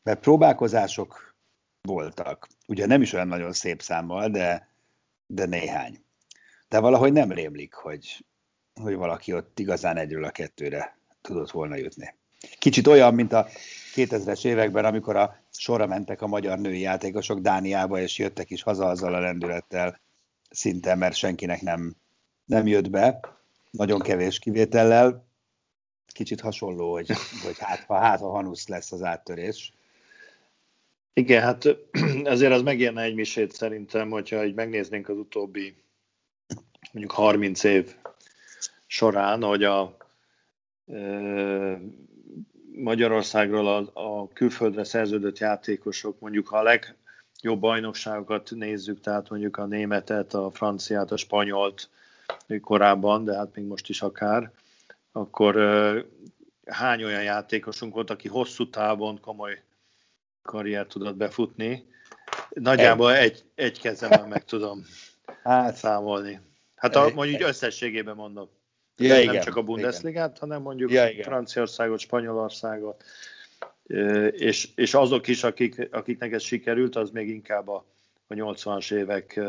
Mert 0.03 0.19
próbálkozások 0.19 1.35
voltak. 1.81 2.47
Ugye 2.67 2.85
nem 2.85 3.01
is 3.01 3.13
olyan 3.13 3.27
nagyon 3.27 3.53
szép 3.53 3.81
számmal, 3.81 4.29
de, 4.29 4.69
de 5.27 5.45
néhány. 5.45 6.03
De 6.67 6.79
valahogy 6.79 7.13
nem 7.13 7.31
rémlik, 7.31 7.73
hogy, 7.73 8.25
hogy 8.81 8.95
valaki 8.95 9.33
ott 9.33 9.59
igazán 9.59 9.97
egyről 9.97 10.23
a 10.23 10.31
kettőre 10.31 10.97
tudott 11.21 11.51
volna 11.51 11.75
jutni. 11.75 12.15
Kicsit 12.59 12.87
olyan, 12.87 13.13
mint 13.13 13.33
a 13.33 13.47
2000-es 13.95 14.45
években, 14.45 14.85
amikor 14.85 15.15
a 15.15 15.35
sorra 15.51 15.87
mentek 15.87 16.21
a 16.21 16.27
magyar 16.27 16.59
női 16.59 16.79
játékosok 16.79 17.39
Dániába, 17.39 17.99
és 17.99 18.17
jöttek 18.17 18.49
is 18.49 18.63
haza 18.63 18.85
azzal 18.85 19.13
a 19.13 19.19
lendülettel 19.19 19.99
szinte, 20.49 20.95
mert 20.95 21.15
senkinek 21.15 21.61
nem, 21.61 21.95
nem 22.45 22.67
jött 22.67 22.89
be 22.89 23.19
nagyon 23.71 23.99
kevés 23.99 24.39
kivétellel. 24.39 25.25
Kicsit 26.07 26.41
hasonló, 26.41 26.91
hogy, 26.91 27.07
hogy 27.43 27.57
hát, 27.59 27.83
ha, 27.83 27.97
hát 27.97 28.21
a 28.21 28.29
Hanusz 28.29 28.67
lesz 28.67 28.91
az 28.91 29.03
áttörés. 29.03 29.73
Igen, 31.13 31.41
hát 31.41 31.65
ezért 32.23 32.53
az 32.53 32.61
megérne 32.61 33.01
egy 33.01 33.15
misét 33.15 33.51
szerintem, 33.51 34.09
hogyha 34.09 34.45
így 34.45 34.53
megnéznénk 34.53 35.09
az 35.09 35.17
utóbbi 35.17 35.75
mondjuk 36.91 37.11
30 37.11 37.63
év 37.63 37.95
során, 38.87 39.43
hogy 39.43 39.63
a 39.63 39.97
Magyarországról 42.73 43.67
a, 43.67 43.91
a 43.93 44.27
külföldre 44.27 44.83
szerződött 44.83 45.37
játékosok, 45.37 46.19
mondjuk 46.19 46.47
ha 46.47 46.57
a 46.57 46.63
legjobb 46.63 47.59
bajnokságokat 47.59 48.51
nézzük, 48.55 48.99
tehát 48.99 49.29
mondjuk 49.29 49.57
a 49.57 49.65
németet, 49.65 50.33
a 50.33 50.51
franciát, 50.51 51.11
a 51.11 51.17
spanyolt, 51.17 51.89
korábban, 52.61 53.23
de 53.23 53.35
hát 53.35 53.55
még 53.55 53.65
most 53.65 53.89
is 53.89 54.01
akár, 54.01 54.51
akkor 55.11 55.55
hány 56.65 57.03
olyan 57.03 57.23
játékosunk 57.23 57.93
volt, 57.93 58.09
aki 58.09 58.27
hosszú 58.27 58.69
távon 58.69 59.19
komoly 59.19 59.63
karriert 60.41 60.89
tudott 60.89 61.15
befutni. 61.15 61.87
Nagyjából 62.49 63.13
egy, 63.13 63.23
egy, 63.23 63.43
egy 63.55 63.79
kezemben 63.79 64.27
meg 64.27 64.45
tudom 64.45 64.85
hát, 65.43 65.75
számolni. 65.75 66.39
Hát 66.75 66.95
a, 66.95 67.11
mondjuk 67.13 67.41
összességében 67.41 68.15
mondom. 68.15 68.49
Ja, 68.97 69.13
nem 69.13 69.21
igen, 69.21 69.41
csak 69.41 69.55
a 69.55 69.61
Bundesligát, 69.61 70.27
igen. 70.27 70.39
hanem 70.39 70.61
mondjuk 70.61 70.91
ja, 70.91 71.07
igen. 71.09 71.23
Franciaországot, 71.23 71.99
Spanyolországot, 71.99 73.03
és, 74.31 74.69
és 74.75 74.93
azok 74.93 75.27
is, 75.27 75.43
akik, 75.43 75.87
akiknek 75.91 76.31
ez 76.31 76.41
sikerült, 76.41 76.95
az 76.95 77.09
még 77.09 77.29
inkább 77.29 77.67
a, 77.67 77.85
a 78.27 78.33
80-as 78.33 78.93
évek 78.93 79.39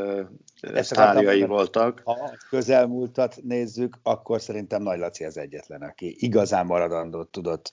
sztárjai 0.75 1.43
voltak. 1.43 2.01
Ha 2.05 2.37
közelmúltat 2.49 3.37
nézzük, 3.43 3.99
akkor 4.03 4.41
szerintem 4.41 4.83
Nagy 4.83 4.99
Laci 4.99 5.25
az 5.25 5.39
egyetlen, 5.39 5.83
aki 5.83 6.17
igazán 6.19 6.67
maradandót 6.67 7.31
tudott 7.31 7.73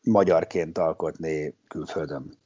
magyarként 0.00 0.78
alkotni 0.78 1.54
külföldön. 1.68 2.38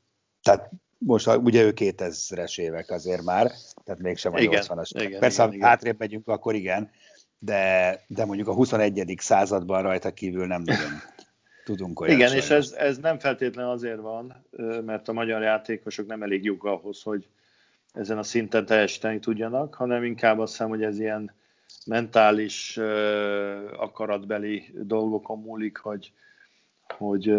Tehát 0.43 0.71
most 0.99 1.27
ugye 1.27 1.63
ő 1.63 1.73
2000-es 1.77 2.61
évek 2.61 2.91
azért 2.91 3.23
már, 3.23 3.53
tehát 3.85 4.01
mégsem 4.01 4.35
a 4.35 4.39
igen, 4.39 4.63
80-as. 4.67 4.91
Igen, 5.03 5.21
Persze, 5.21 5.47
igen, 5.47 5.61
ha 5.61 5.67
hátrébb 5.67 5.99
megyünk, 5.99 6.29
akkor 6.29 6.55
igen, 6.55 6.91
de, 7.45 8.05
de 8.07 8.25
mondjuk 8.25 8.49
a 8.49 8.55
21. 8.55 9.15
században 9.19 9.83
rajta 9.83 10.13
kívül 10.13 10.47
nem 10.47 10.63
nagyon 10.63 10.91
tudunk 11.65 12.01
olyan 12.01 12.17
Igen, 12.17 12.35
és 12.35 12.51
ez, 12.51 12.73
ez 12.79 12.99
nem 12.99 13.19
feltétlenül 13.19 13.71
azért 13.71 14.01
van, 14.01 14.45
mert 14.85 15.09
a 15.09 15.13
magyar 15.13 15.43
játékosok 15.43 16.07
nem 16.07 16.23
elég 16.23 16.45
jók 16.45 16.65
ahhoz, 16.65 17.03
hogy 17.03 17.27
ezen 17.93 18.19
a 18.19 18.23
szinten 18.23 18.67
teljesíteni 18.67 19.19
tudjanak, 19.19 19.75
hanem 19.75 20.05
inkább 20.05 20.39
azt 20.39 20.51
hiszem, 20.51 20.69
hogy 20.69 20.83
ez 20.83 20.99
ilyen 20.99 21.33
mentális, 21.87 22.77
akaratbeli 23.77 24.73
dolgokon 24.75 25.41
múlik, 25.41 25.77
hogy, 25.77 26.13
hogy 26.99 27.35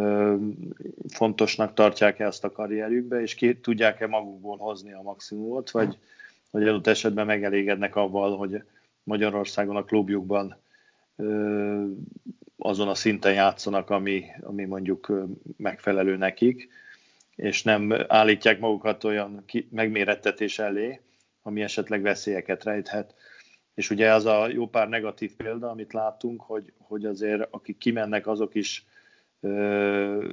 fontosnak 1.07 1.73
tartják-e 1.73 2.25
ezt 2.25 2.43
a 2.43 2.51
karrierjükbe, 2.51 3.21
és 3.21 3.35
ki 3.35 3.59
tudják-e 3.59 4.07
magukból 4.07 4.57
hozni 4.57 4.93
a 4.93 5.01
maximumot, 5.01 5.71
vagy, 5.71 5.97
vagy 6.51 6.67
adott 6.67 6.87
esetben 6.87 7.25
megelégednek 7.25 7.95
avval, 7.95 8.37
hogy 8.37 8.63
Magyarországon 9.03 9.75
a 9.75 9.83
klubjukban 9.83 10.61
azon 12.57 12.87
a 12.87 12.95
szinten 12.95 13.33
játszanak, 13.33 13.89
ami, 13.89 14.25
ami 14.41 14.65
mondjuk 14.65 15.11
megfelelő 15.57 16.17
nekik, 16.17 16.69
és 17.35 17.63
nem 17.63 17.93
állítják 18.07 18.59
magukat 18.59 19.03
olyan 19.03 19.43
megmérettetés 19.69 20.59
elé, 20.59 20.99
ami 21.41 21.61
esetleg 21.61 22.01
veszélyeket 22.01 22.63
rejthet. 22.63 23.15
És 23.73 23.89
ugye 23.89 24.13
az 24.13 24.25
a 24.25 24.47
jó 24.47 24.67
pár 24.67 24.89
negatív 24.89 25.35
példa, 25.35 25.69
amit 25.69 25.93
látunk, 25.93 26.41
hogy, 26.41 26.73
hogy 26.77 27.05
azért 27.05 27.47
akik 27.49 27.77
kimennek, 27.77 28.27
azok 28.27 28.55
is 28.55 28.85
ö, 29.39 30.27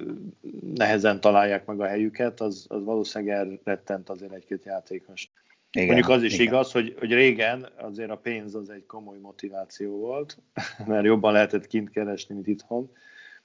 nehezen 0.74 1.20
találják 1.20 1.66
meg 1.66 1.80
a 1.80 1.86
helyüket, 1.86 2.40
az, 2.40 2.66
az 2.68 2.84
valószínűleg 2.84 3.36
elrettent 3.64 4.08
azért 4.08 4.32
egy-két 4.32 4.64
játékos. 4.64 5.29
Igen, 5.72 5.86
Mondjuk 5.86 6.08
az 6.08 6.22
is 6.22 6.34
igen. 6.34 6.46
igaz, 6.46 6.72
hogy, 6.72 6.94
hogy 6.98 7.12
régen 7.12 7.68
azért 7.76 8.10
a 8.10 8.16
pénz 8.16 8.54
az 8.54 8.70
egy 8.70 8.86
komoly 8.86 9.18
motiváció 9.18 9.98
volt, 9.98 10.38
mert 10.86 11.04
jobban 11.04 11.32
lehetett 11.32 11.66
kint 11.66 11.90
keresni, 11.90 12.34
mint 12.34 12.46
itthon. 12.46 12.90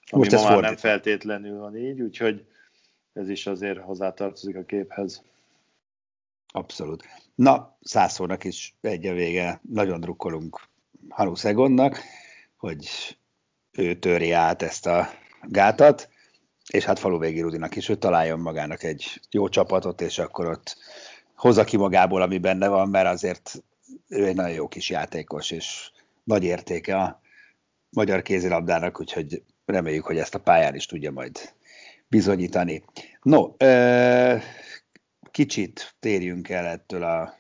Ami 0.09 0.21
Most 0.21 0.31
ma 0.31 0.37
már 0.37 0.47
fordít. 0.47 0.65
nem 0.65 0.77
feltétlenül 0.77 1.59
van 1.59 1.77
így, 1.77 2.01
úgyhogy 2.01 2.45
ez 3.13 3.29
is 3.29 3.47
azért 3.47 3.79
hozzátartozik 3.79 4.55
a 4.55 4.63
képhez. 4.63 5.23
Abszolút. 6.53 7.03
Na, 7.35 7.77
százszornak 7.81 8.43
is 8.43 8.75
egy 8.81 9.05
a 9.05 9.13
vége. 9.13 9.59
Nagyon 9.69 9.99
drukkolunk 9.99 10.59
Hanu 11.09 11.35
Szegonnak, 11.35 11.99
hogy 12.57 13.17
ő 13.71 13.99
töri 13.99 14.31
át 14.31 14.61
ezt 14.61 14.85
a 14.85 15.07
gátat, 15.41 16.09
és 16.69 16.83
hát 16.83 16.99
Faluvégi 16.99 17.41
Rudinak 17.41 17.75
is, 17.75 17.87
hogy 17.87 17.99
találjon 17.99 18.39
magának 18.39 18.83
egy 18.83 19.21
jó 19.31 19.49
csapatot, 19.49 20.01
és 20.01 20.19
akkor 20.19 20.45
ott 20.45 20.77
hozza 21.35 21.63
ki 21.63 21.77
magából, 21.77 22.21
ami 22.21 22.37
benne 22.37 22.67
van, 22.67 22.89
mert 22.89 23.07
azért 23.07 23.63
ő 24.07 24.25
egy 24.25 24.35
nagyon 24.35 24.53
jó 24.55 24.67
kis 24.67 24.89
játékos, 24.89 25.51
és 25.51 25.91
nagy 26.23 26.43
értéke 26.43 26.97
a 26.97 27.21
magyar 27.89 28.21
kézilabdának, 28.21 28.99
úgyhogy 28.99 29.43
reméljük, 29.65 30.05
hogy 30.05 30.17
ezt 30.17 30.35
a 30.35 30.39
pályán 30.39 30.75
is 30.75 30.85
tudja 30.85 31.11
majd 31.11 31.53
bizonyítani. 32.07 32.83
No, 33.21 33.51
kicsit 35.31 35.95
térjünk 35.99 36.49
el 36.49 36.65
ettől 36.65 37.03
a 37.03 37.37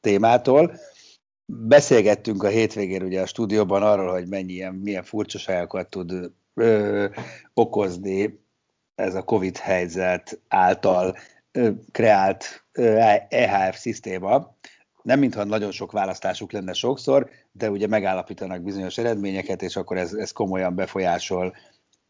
témától. 0.00 0.78
Beszélgettünk 1.46 2.42
a 2.42 2.48
hétvégén 2.48 3.02
ugye 3.02 3.20
a 3.20 3.26
stúdióban 3.26 3.82
arról, 3.82 4.12
hogy 4.12 4.28
mennyi 4.28 4.64
milyen 4.82 5.02
furcsaságokat 5.02 5.90
tud 5.90 6.32
ö, 6.54 7.06
okozni 7.54 8.40
ez 8.94 9.14
a 9.14 9.22
Covid 9.22 9.56
helyzet 9.56 10.40
által 10.48 11.16
ö, 11.52 11.70
kreált 11.92 12.64
EHF 13.28 13.78
szisztéma. 13.78 14.56
Nem 15.02 15.18
mintha 15.18 15.44
nagyon 15.44 15.70
sok 15.70 15.92
választásuk 15.92 16.52
lenne 16.52 16.72
sokszor, 16.72 17.30
de 17.52 17.70
ugye 17.70 17.86
megállapítanak 17.86 18.62
bizonyos 18.62 18.98
eredményeket, 18.98 19.62
és 19.62 19.76
akkor 19.76 19.96
ez, 19.96 20.12
ez 20.12 20.32
komolyan 20.32 20.74
befolyásol 20.74 21.56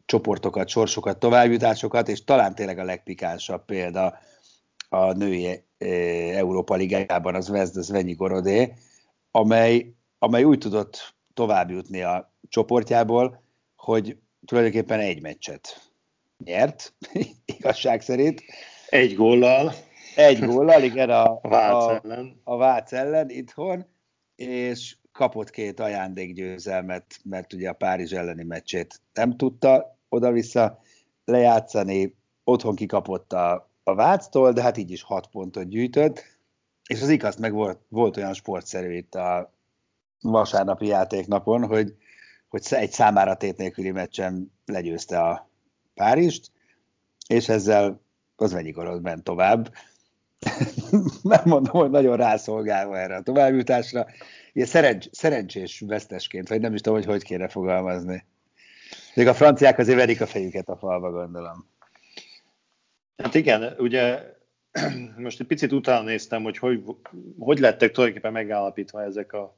csoportokat, 0.07 0.69
sorsokat, 0.69 1.19
továbbjutásokat, 1.19 2.09
és 2.09 2.25
talán 2.25 2.55
tényleg 2.55 2.79
a 2.79 2.85
legpikánsabb 2.85 3.65
példa 3.65 4.19
a 4.89 5.13
női 5.13 5.63
e, 5.79 5.87
Európa 6.37 6.75
Ligájában 6.75 7.35
az 7.35 7.49
Vezd 7.49 7.83
Zvenyi 7.83 8.13
Gorodé, 8.13 8.73
amely, 9.31 9.93
amely 10.19 10.45
úgy 10.45 10.59
tudott 10.59 11.15
továbbjutni 11.35 12.03
a 12.03 12.33
csoportjából, 12.49 13.43
hogy 13.77 14.17
tulajdonképpen 14.47 15.01
egy 15.01 15.23
meccset 15.23 15.91
nyert, 16.45 16.93
igazság 17.59 18.01
szerint. 18.01 18.43
Egy 18.89 19.15
góllal. 19.15 19.75
Egy 20.19 20.45
góllal, 20.45 20.83
igen, 20.83 21.11
a, 21.11 21.39
a, 21.43 21.49
Vác 21.49 22.05
ellen. 22.05 22.41
a 22.45 22.57
Vác 22.57 22.93
ellen 22.93 23.31
itthon, 23.31 23.87
és 24.37 24.97
kapott 25.13 25.51
két 25.51 25.81
ajándékgyőzelmet, 25.81 27.19
mert 27.25 27.53
ugye 27.53 27.69
a 27.69 27.73
Párizs 27.73 28.13
elleni 28.13 28.43
meccsét 28.45 29.01
nem 29.13 29.37
tudta 29.37 29.99
oda-vissza 30.09 30.81
lejátszani, 31.25 32.17
otthon 32.45 32.75
kikapott 32.75 33.33
a, 33.33 33.71
a 33.83 33.95
Váctól, 33.95 34.53
de 34.53 34.63
hát 34.63 34.77
így 34.77 34.91
is 34.91 35.03
hat 35.03 35.27
pontot 35.27 35.69
gyűjtött, 35.69 36.25
és 36.89 37.03
az 37.03 37.09
igaz 37.09 37.37
meg 37.37 37.53
volt, 37.53 37.81
volt 37.89 38.17
olyan 38.17 38.35
sportszerű 38.35 38.97
itt 38.97 39.15
a 39.15 39.53
vasárnapi 40.21 40.87
játéknapon, 40.87 41.67
hogy, 41.67 41.95
hogy 42.49 42.67
egy 42.71 42.91
számára 42.91 43.37
tét 43.37 43.57
nélküli 43.57 43.91
meccsen 43.91 44.53
legyőzte 44.67 45.21
a 45.21 45.51
Párizst, 45.95 46.51
és 47.29 47.49
ezzel 47.49 48.01
az 48.37 48.53
Venyikorod 48.53 49.03
ment 49.03 49.25
tovább. 49.25 49.71
Nem 51.23 51.43
mondom, 51.45 51.73
hogy 51.73 51.91
nagyon 51.91 52.17
rászolgálva 52.17 52.99
erre 52.99 53.17
a 53.17 53.23
továbbjutásra. 53.23 54.07
Ilyen 54.53 54.69
szerencs, 54.69 55.07
szerencsés 55.11 55.81
vesztesként, 55.87 56.49
vagy 56.49 56.61
nem 56.61 56.75
is 56.75 56.81
tudom, 56.81 56.99
hogy 56.99 57.09
hogy 57.09 57.23
kéne 57.23 57.49
fogalmazni. 57.49 58.25
Még 59.15 59.27
a 59.27 59.35
franciák 59.35 59.79
azért 59.79 59.99
verik 59.99 60.21
a 60.21 60.27
fejüket 60.27 60.69
a 60.69 60.77
falba, 60.77 61.11
gondolom. 61.11 61.67
Hát 63.17 63.35
igen, 63.35 63.75
ugye 63.79 64.23
most 65.17 65.41
egy 65.41 65.47
picit 65.47 65.73
utána 65.73 66.05
néztem, 66.05 66.43
hogy 66.43 66.59
hogy, 66.59 66.83
hogy 67.39 67.59
lettek 67.59 67.91
tulajdonképpen 67.91 68.33
megállapítva 68.33 69.03
ezek 69.03 69.33
a 69.33 69.57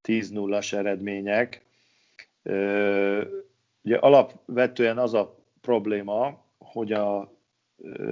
10 0.00 0.30
0 0.30 0.60
eredmények. 0.70 1.64
Ugye 3.82 3.96
alapvetően 3.96 4.98
az 4.98 5.14
a 5.14 5.38
probléma, 5.60 6.44
hogy 6.58 6.92
a 6.92 7.31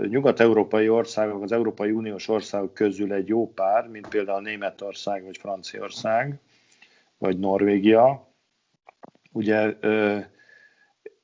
nyugat-európai 0.09 0.89
országok, 0.89 1.43
az 1.43 1.53
Európai 1.53 1.91
Uniós 1.91 2.29
országok 2.29 2.75
közül 2.75 3.13
egy 3.13 3.29
jó 3.29 3.53
pár, 3.53 3.89
mint 3.89 4.09
például 4.09 4.41
Németország 4.41 5.25
vagy 5.25 5.39
Franciaország, 5.39 6.39
vagy 7.19 7.39
Norvégia, 7.39 8.29
ugye 9.33 9.77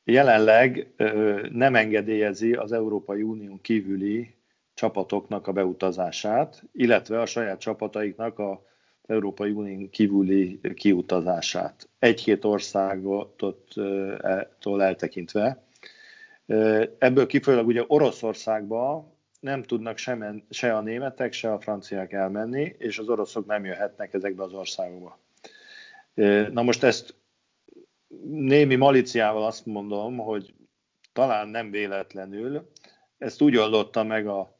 jelenleg 0.04 0.94
nem 1.52 1.74
engedélyezi 1.74 2.52
az 2.52 2.72
Európai 2.72 3.22
Unión 3.22 3.61
kívüli 3.61 4.35
csapatoknak 4.74 5.46
a 5.46 5.52
beutazását, 5.52 6.62
illetve 6.72 7.20
a 7.20 7.26
saját 7.26 7.61
csapataiknak 7.61 8.38
a 8.38 8.64
Európai 9.06 9.50
Unión 9.50 9.90
kívüli 9.90 10.61
kiutazását. 10.74 11.88
Egy-két 11.98 12.44
országottól 12.44 14.82
eltekintve. 14.82 15.65
Ebből 16.98 17.26
kifolyólag 17.26 17.66
ugye 17.66 17.85
Oroszországba 17.87 19.14
nem 19.40 19.62
tudnak 19.62 19.96
se, 19.96 20.35
se 20.50 20.76
a 20.76 20.80
németek, 20.80 21.32
se 21.32 21.52
a 21.52 21.61
franciák 21.61 22.12
elmenni, 22.12 22.74
és 22.78 22.98
az 22.98 23.09
oroszok 23.09 23.46
nem 23.46 23.64
jöhetnek 23.64 24.14
ezekbe 24.14 24.42
az 24.42 24.52
országokba. 24.52 25.18
Na 26.50 26.62
most 26.62 26.82
ezt 26.82 27.14
némi 28.30 28.74
maliciával 28.74 29.44
azt 29.44 29.66
mondom, 29.66 30.16
hogy 30.16 30.54
talán 31.12 31.48
nem 31.48 31.70
véletlenül, 31.70 32.70
ezt 33.18 33.42
úgy 33.42 33.56
oldotta 33.56 34.02
meg 34.02 34.26
a, 34.26 34.59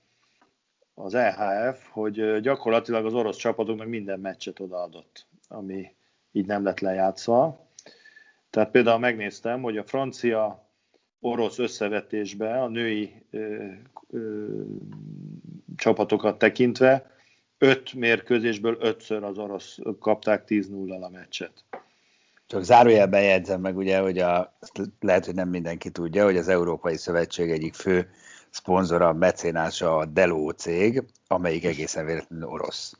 az 0.95 1.15
EHF, 1.15 1.89
hogy 1.91 2.41
gyakorlatilag 2.41 3.05
az 3.07 3.15
orosz 3.15 3.37
csapatoknak 3.37 3.87
minden 3.87 4.21
meccset 4.21 4.61
odaadott, 4.61 5.27
ami 5.49 5.95
így 6.33 6.47
nem 6.47 6.65
lett 6.65 6.81
lejátszva. 6.81 7.71
Tehát 8.51 8.71
például 8.71 8.99
megnéztem, 8.99 9.63
hogy 9.63 9.77
a 9.77 9.85
francia 9.85 10.66
orosz 11.21 11.59
összevetésbe 11.59 12.63
a 12.63 12.69
női 12.69 13.13
ö, 13.31 13.65
ö, 14.11 14.47
csapatokat 15.77 16.39
tekintve 16.39 17.11
öt 17.59 17.93
mérkőzésből 17.93 18.77
ötször 18.81 19.25
az 19.25 19.39
orosz 19.39 19.79
kapták 20.01 20.45
10-0 20.47 21.03
a 21.03 21.09
meccset. 21.09 21.65
Csak 22.47 22.63
zárójelben 22.63 23.23
jegyzem 23.23 23.61
meg, 23.61 23.77
ugye, 23.77 23.99
hogy 23.99 24.19
a, 24.19 24.59
lehet, 25.01 25.25
hogy 25.25 25.35
nem 25.35 25.49
mindenki 25.49 25.91
tudja, 25.91 26.25
hogy 26.25 26.37
az 26.37 26.49
Európai 26.49 26.97
Szövetség 26.97 27.51
egyik 27.51 27.75
fő 27.75 28.11
szponzora, 28.51 29.13
mecénása 29.13 29.97
a 29.97 30.05
Delo 30.05 30.51
cég, 30.51 31.03
amelyik 31.27 31.65
egészen 31.65 32.07
véletlenül 32.07 32.49
orosz. 32.49 32.99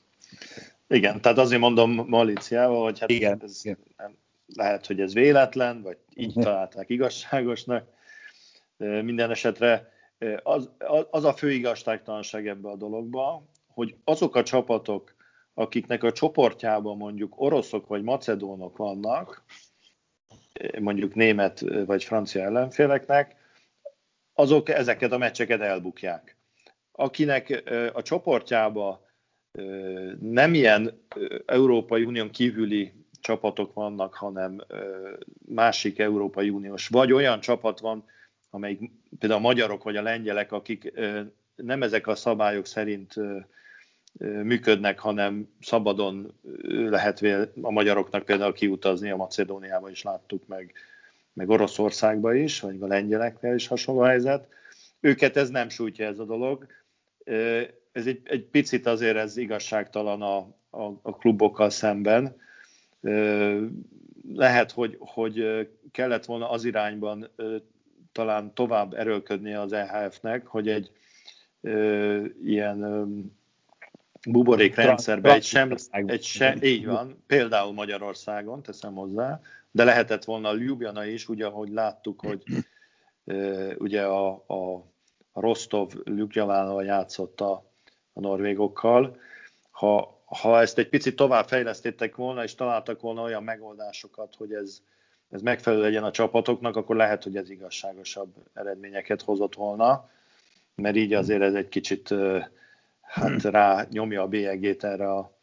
Igen, 0.89 1.21
tehát 1.21 1.39
azért 1.39 1.61
mondom 1.61 2.05
maliciával, 2.07 2.85
hogy 2.85 2.99
hát 2.99 3.11
Igen. 3.11 3.41
Ez, 3.45 3.63
nem, 3.97 4.17
lehet, 4.55 4.87
hogy 4.87 5.01
ez 5.01 5.15
véletlen, 5.15 5.83
vagy 5.83 5.99
így 6.15 6.33
találták 6.33 6.89
igazságosnak. 6.91 7.95
Minden 8.77 9.31
esetre 9.31 9.93
az, 10.43 10.71
az 11.11 11.25
a 11.25 11.33
fő 11.33 11.51
igazságtalanság 11.51 12.49
ebbe 12.49 12.69
a 12.69 12.77
dologba, 12.77 13.45
hogy 13.67 13.97
azok 14.05 14.37
a 14.37 14.43
csapatok, 14.43 15.15
akiknek 15.55 16.03
a 16.03 16.13
csoportjában 16.13 16.97
mondjuk 16.97 17.41
oroszok 17.41 17.87
vagy 17.87 18.03
macedónok 18.03 18.77
vannak, 18.77 19.45
mondjuk 20.79 21.15
német 21.15 21.61
vagy 21.87 22.05
francia 22.05 22.43
ellenféleknek, 22.43 23.37
azok 24.33 24.69
ezeket 24.69 25.13
a 25.13 25.19
meccseket 25.19 25.61
elbukják. 25.61 26.37
Akinek 26.93 27.63
a 27.93 28.03
csoportjába 28.03 29.05
nem 30.21 30.55
ilyen 30.55 31.07
Európai 31.47 32.05
Unión 32.05 32.31
kívüli 32.31 32.93
csapatok 33.21 33.75
vannak, 33.75 34.15
hanem 34.15 34.61
másik 35.47 35.99
Európai 35.99 36.51
Uniós, 36.51 36.89
vagy 36.89 37.13
olyan 37.13 37.41
csapat 37.41 37.81
van, 37.81 38.05
amelyik 38.57 38.91
például 39.19 39.41
a 39.41 39.47
magyarok 39.47 39.83
vagy 39.83 39.97
a 39.97 40.03
lengyelek, 40.03 40.53
akik 40.53 40.93
nem 41.55 41.83
ezek 41.83 42.07
a 42.07 42.15
szabályok 42.15 42.67
szerint 42.67 43.15
működnek, 44.43 44.99
hanem 44.99 45.49
szabadon 45.61 46.33
lehet 46.69 47.23
a 47.63 47.71
magyaroknak 47.71 48.25
például 48.25 48.53
kiutazni, 48.53 49.11
a 49.11 49.17
Macedóniába 49.17 49.91
is 49.91 50.03
láttuk 50.03 50.47
meg, 50.47 50.73
meg 51.33 51.49
Oroszországba 51.49 52.35
is, 52.35 52.61
vagy 52.61 52.77
a 52.81 52.87
lengyeleknél 52.87 53.55
is 53.55 53.67
hasonló 53.67 54.01
helyzet. 54.01 54.49
Őket 55.01 55.37
ez 55.37 55.51
nem 55.51 55.69
sújtja 55.69 56.07
ez 56.07 56.19
a 56.19 56.25
dolog. 56.25 56.67
Ez 57.93 58.07
egy, 58.07 58.21
egy 58.25 58.45
picit 58.45 58.87
azért 58.87 59.17
ez 59.17 59.37
igazságtalan 59.37 60.23
a, 60.23 60.37
a, 60.71 60.99
a 61.03 61.17
klubokkal 61.17 61.71
szemben. 61.71 62.37
Lehet, 64.33 64.71
hogy, 64.73 64.97
hogy 64.99 65.69
kellett 65.93 66.25
volna 66.25 66.51
az 66.51 66.65
irányban 66.65 67.31
talán 68.17 68.55
tovább 68.55 68.95
erőlködni 68.95 69.55
az 69.55 69.73
EHF-nek, 69.73 70.47
hogy 70.47 70.69
egy 70.69 70.91
ilyen 72.45 72.79
buborékrendszerbe 74.29 75.33
egy 75.33 75.45
sem, 75.45 75.75
egy 75.91 76.23
sem, 76.23 76.63
így 76.63 76.87
van, 76.87 77.23
például 77.27 77.73
Magyarországon, 77.73 78.63
teszem 78.63 78.95
hozzá, 78.95 79.41
de 79.71 79.85
lehetett 79.85 80.25
volna 80.25 80.49
a 80.49 80.55
Ljubljana 80.55 81.05
is, 81.05 81.29
ugye, 81.29 81.47
ahogy 81.47 81.69
láttuk, 81.69 82.21
hogy 82.21 82.43
uh, 83.25 83.73
ugye 83.79 84.03
a, 84.03 84.29
a, 84.33 84.85
Rostov 85.33 85.93
Ljubljanával 86.05 86.85
játszott 86.85 87.41
a, 87.41 87.71
a 88.13 88.21
norvégokkal. 88.21 89.17
Ha, 89.71 90.23
ha 90.25 90.61
ezt 90.61 90.79
egy 90.79 90.89
picit 90.89 91.17
tovább 91.17 91.49
fejlesztettek 91.49 92.17
volna, 92.17 92.43
és 92.43 92.55
találtak 92.55 93.01
volna 93.01 93.23
olyan 93.23 93.43
megoldásokat, 93.43 94.35
hogy 94.35 94.53
ez, 94.53 94.83
ez 95.31 95.43
megfelelő 95.43 95.83
legyen 95.83 96.05
a 96.05 96.11
csapatoknak, 96.11 96.77
akkor 96.77 96.97
lehet, 96.97 97.23
hogy 97.23 97.37
ez 97.37 97.51
igazságosabb 97.51 98.35
eredményeket 98.55 99.23
hozott 99.23 99.55
volna, 99.55 100.11
mert 100.75 100.97
így 100.97 101.13
azért 101.13 101.43
ez 101.43 101.55
egy 101.55 101.69
kicsit 101.69 102.15
hát 103.01 103.43
rá 103.43 103.87
nyomja 103.91 104.23
a 104.23 104.29
bélyegét 104.29 104.85
erre 104.85 105.13
a 105.13 105.35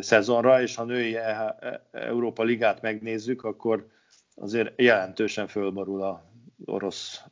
szezonra, 0.00 0.62
és 0.62 0.74
ha 0.74 0.84
női 0.84 1.16
e, 1.16 1.56
e, 1.60 1.82
Európa 1.90 2.42
Ligát 2.42 2.82
megnézzük, 2.82 3.44
akkor 3.44 3.86
azért 4.34 4.80
jelentősen 4.80 5.46
fölborul 5.46 6.02
a 6.02 6.24
orosz 6.64 7.22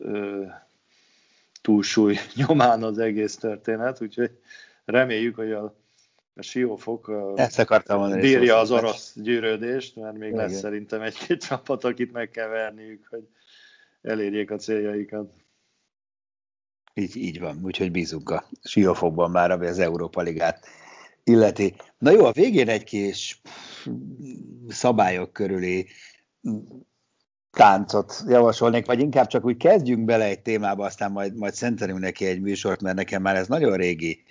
túlsúly 1.62 2.16
nyomán 2.34 2.82
az 2.82 2.98
egész 2.98 3.36
történet, 3.36 4.00
úgyhogy 4.00 4.30
reméljük, 4.84 5.34
hogy 5.34 5.52
a, 5.52 5.74
a 6.38 6.42
siófok 6.42 7.10
bírja 8.20 8.58
az 8.58 8.70
orosz 8.70 9.12
gyűrődést, 9.14 9.96
mert 9.96 10.16
még 10.18 10.32
Igen. 10.32 10.46
lesz 10.46 10.58
szerintem 10.58 11.02
egy-két 11.02 11.44
csapat, 11.48 11.84
akit 11.84 12.12
meg 12.12 12.30
kell 12.30 12.48
verniük, 12.48 13.06
hogy 13.10 13.28
elérjék 14.02 14.50
a 14.50 14.56
céljaikat. 14.56 15.32
Így, 16.94 17.16
így 17.16 17.40
van, 17.40 17.60
úgyhogy 17.62 17.90
bízunk 17.90 18.30
a 18.30 18.48
siófokban 18.62 19.30
már, 19.30 19.50
ami 19.50 19.66
az 19.66 19.78
Európa 19.78 20.20
Ligát 20.20 20.66
illeti. 21.24 21.74
Na 21.98 22.10
jó, 22.10 22.24
a 22.24 22.32
végén 22.32 22.68
egy 22.68 22.84
kis 22.84 23.40
szabályok 24.68 25.32
körüli 25.32 25.86
táncot 27.50 28.24
javasolnék, 28.26 28.86
vagy 28.86 29.00
inkább 29.00 29.26
csak 29.26 29.44
úgy 29.44 29.56
kezdjünk 29.56 30.04
bele 30.04 30.24
egy 30.24 30.42
témába, 30.42 30.84
aztán 30.84 31.12
majd, 31.12 31.36
majd 31.36 31.54
szentelünk 31.54 31.98
neki 31.98 32.26
egy 32.26 32.40
műsort, 32.40 32.80
mert 32.80 32.96
nekem 32.96 33.22
már 33.22 33.36
ez 33.36 33.48
nagyon 33.48 33.76
régi 33.76 34.24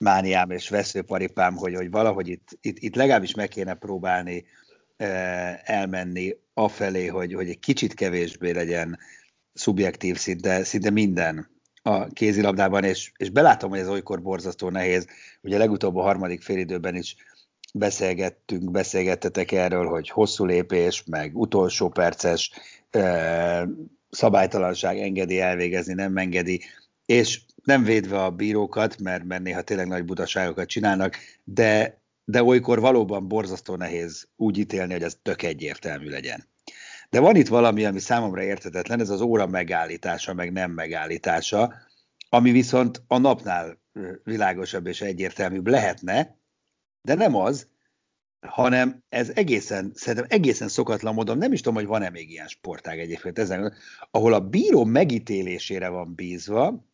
mániám 0.00 0.50
és 0.50 0.68
veszőparipám, 0.68 1.56
hogy, 1.56 1.74
hogy 1.74 1.90
valahogy 1.90 2.28
itt, 2.28 2.58
itt, 2.60 2.78
itt 2.78 2.94
legalábbis 2.94 3.34
meg 3.34 3.48
kéne 3.48 3.74
próbálni 3.74 4.44
eh, 4.96 5.58
elmenni 5.62 6.36
afelé, 6.54 7.06
hogy, 7.06 7.34
hogy 7.34 7.48
egy 7.48 7.58
kicsit 7.58 7.94
kevésbé 7.94 8.50
legyen 8.50 8.98
szubjektív 9.52 10.16
szinte, 10.16 10.64
szinte 10.64 10.90
minden 10.90 11.54
a 11.82 12.06
kézilabdában, 12.06 12.84
és, 12.84 13.12
és 13.16 13.30
belátom, 13.30 13.70
hogy 13.70 13.78
ez 13.78 13.88
olykor 13.88 14.22
borzasztó 14.22 14.70
nehéz. 14.70 15.06
Ugye 15.40 15.58
legutóbb 15.58 15.96
a 15.96 16.02
harmadik 16.02 16.42
félidőben 16.42 16.94
is 16.94 17.16
beszélgettünk, 17.74 18.70
beszélgettetek 18.70 19.52
erről, 19.52 19.86
hogy 19.86 20.08
hosszú 20.08 20.44
lépés, 20.44 21.04
meg 21.04 21.36
utolsó 21.36 21.88
perces 21.88 22.50
e, 22.90 23.68
szabálytalanság 24.10 24.98
engedi 24.98 25.40
elvégezni, 25.40 25.94
nem 25.94 26.16
engedi, 26.16 26.60
és 27.06 27.40
nem 27.64 27.82
védve 27.82 28.22
a 28.22 28.30
bírókat, 28.30 28.98
mert, 28.98 29.24
mert 29.24 29.42
néha 29.42 29.62
tényleg 29.62 29.86
nagy 29.86 30.04
butaságokat 30.04 30.68
csinálnak, 30.68 31.16
de, 31.44 32.00
de 32.24 32.42
olykor 32.42 32.80
valóban 32.80 33.28
borzasztó 33.28 33.76
nehéz 33.76 34.28
úgy 34.36 34.58
ítélni, 34.58 34.92
hogy 34.92 35.02
ez 35.02 35.18
tök 35.22 35.42
egyértelmű 35.42 36.08
legyen. 36.08 36.44
De 37.10 37.20
van 37.20 37.36
itt 37.36 37.48
valami, 37.48 37.84
ami 37.84 37.98
számomra 37.98 38.42
értetetlen, 38.42 39.00
ez 39.00 39.10
az 39.10 39.20
óra 39.20 39.46
megállítása, 39.46 40.34
meg 40.34 40.52
nem 40.52 40.70
megállítása, 40.70 41.74
ami 42.28 42.50
viszont 42.50 43.02
a 43.06 43.18
napnál 43.18 43.78
világosabb 44.24 44.86
és 44.86 45.00
egyértelműbb 45.00 45.66
lehetne, 45.66 46.36
de 47.02 47.14
nem 47.14 47.34
az, 47.34 47.68
hanem 48.46 49.02
ez 49.08 49.30
egészen, 49.34 49.92
szerintem 49.94 50.26
egészen 50.30 50.68
szokatlan 50.68 51.14
módon, 51.14 51.38
nem 51.38 51.52
is 51.52 51.60
tudom, 51.60 51.74
hogy 51.74 51.86
van-e 51.86 52.10
még 52.10 52.30
ilyen 52.30 52.48
sportág 52.48 52.98
egyébként 52.98 53.38
ezen, 53.38 53.74
ahol 54.10 54.32
a 54.32 54.40
bíró 54.40 54.84
megítélésére 54.84 55.88
van 55.88 56.14
bízva, 56.14 56.84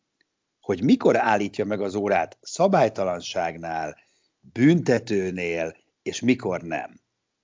hogy 0.63 0.83
mikor 0.83 1.17
állítja 1.17 1.65
meg 1.65 1.81
az 1.81 1.95
órát 1.95 2.37
szabálytalanságnál, 2.41 3.97
büntetőnél, 4.39 5.75
és 6.01 6.19
mikor 6.19 6.61
nem. 6.61 6.99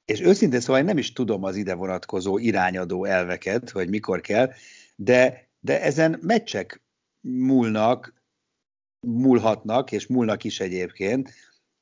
És 0.05 0.21
őszintén 0.21 0.59
szóval 0.59 0.79
én 0.79 0.85
nem 0.85 0.97
is 0.97 1.13
tudom 1.13 1.43
az 1.43 1.55
ide 1.55 1.73
vonatkozó 1.73 2.37
irányadó 2.37 3.05
elveket, 3.05 3.69
hogy 3.69 3.89
mikor 3.89 4.21
kell, 4.21 4.51
de, 4.95 5.49
de 5.59 5.81
ezen 5.81 6.19
meccsek 6.21 6.81
múlnak, 7.19 8.13
múlhatnak, 9.07 9.91
és 9.91 10.07
múlnak 10.07 10.43
is 10.43 10.59
egyébként, 10.59 11.33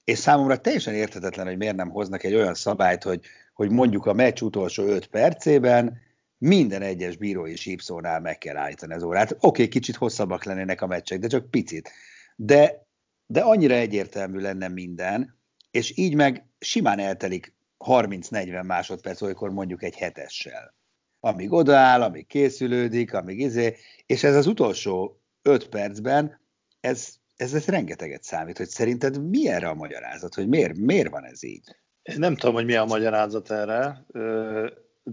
és 0.04 0.18
számomra 0.18 0.58
teljesen 0.58 0.94
érthetetlen, 0.94 1.46
hogy 1.46 1.58
miért 1.58 1.76
nem 1.76 1.90
hoznak 1.90 2.24
egy 2.24 2.36
olyan 2.36 2.54
szabályt, 2.54 3.04
hogy, 3.04 3.22
hogy 3.54 3.70
mondjuk 3.70 4.06
a 4.06 4.14
meccs 4.14 4.42
utolsó 4.42 4.84
5 4.84 5.08
percében 5.08 6.02
minden 6.38 6.82
egyes 6.82 7.18
bírói 7.18 7.56
sípszónál 7.56 8.20
meg 8.20 8.38
kell 8.38 8.58
állítani 8.58 8.94
az 8.94 9.04
órát. 9.04 9.32
Oké, 9.32 9.46
okay, 9.48 9.68
kicsit 9.68 9.96
hosszabbak 9.96 10.44
lennének 10.44 10.82
a 10.82 10.88
meccsek, 10.88 11.20
de 11.20 11.28
csak 11.28 11.50
picit. 11.50 11.92
De, 12.36 12.88
de 13.26 13.42
annyira 13.42 13.74
egyértelmű 13.74 14.40
lenne 14.40 14.68
minden, 14.68 15.40
és 15.72 15.98
így 15.98 16.16
meg 16.16 16.46
simán 16.60 17.00
eltelik 17.00 17.56
30-40 17.86 18.66
másodperc, 18.66 19.22
olykor 19.22 19.50
mondjuk 19.50 19.84
egy 19.84 19.96
hetessel. 19.96 20.76
Amíg 21.20 21.52
odaáll, 21.52 22.02
amíg 22.02 22.28
készülődik, 22.28 23.14
amíg 23.14 23.40
izé, 23.40 23.76
és 24.06 24.24
ez 24.24 24.36
az 24.36 24.48
utolsó 24.48 25.22
5 25.42 25.70
percben, 25.70 26.40
ez, 26.80 27.14
ez, 27.36 27.54
ez 27.54 27.66
rengeteget 27.66 28.24
számít, 28.24 28.58
hogy 28.58 28.68
szerinted 28.68 29.30
mi 29.30 29.50
erre 29.50 29.68
a 29.68 29.74
magyarázat, 29.74 30.34
hogy 30.34 30.48
miért, 30.48 30.78
miért 30.78 31.10
van 31.10 31.24
ez 31.26 31.44
így? 31.44 31.76
Én 32.02 32.20
nem 32.20 32.36
tudom, 32.36 32.56
hogy 32.56 32.66
mi 32.66 32.76
a 32.76 32.86
magyarázat 32.86 33.52
erre, 33.52 34.06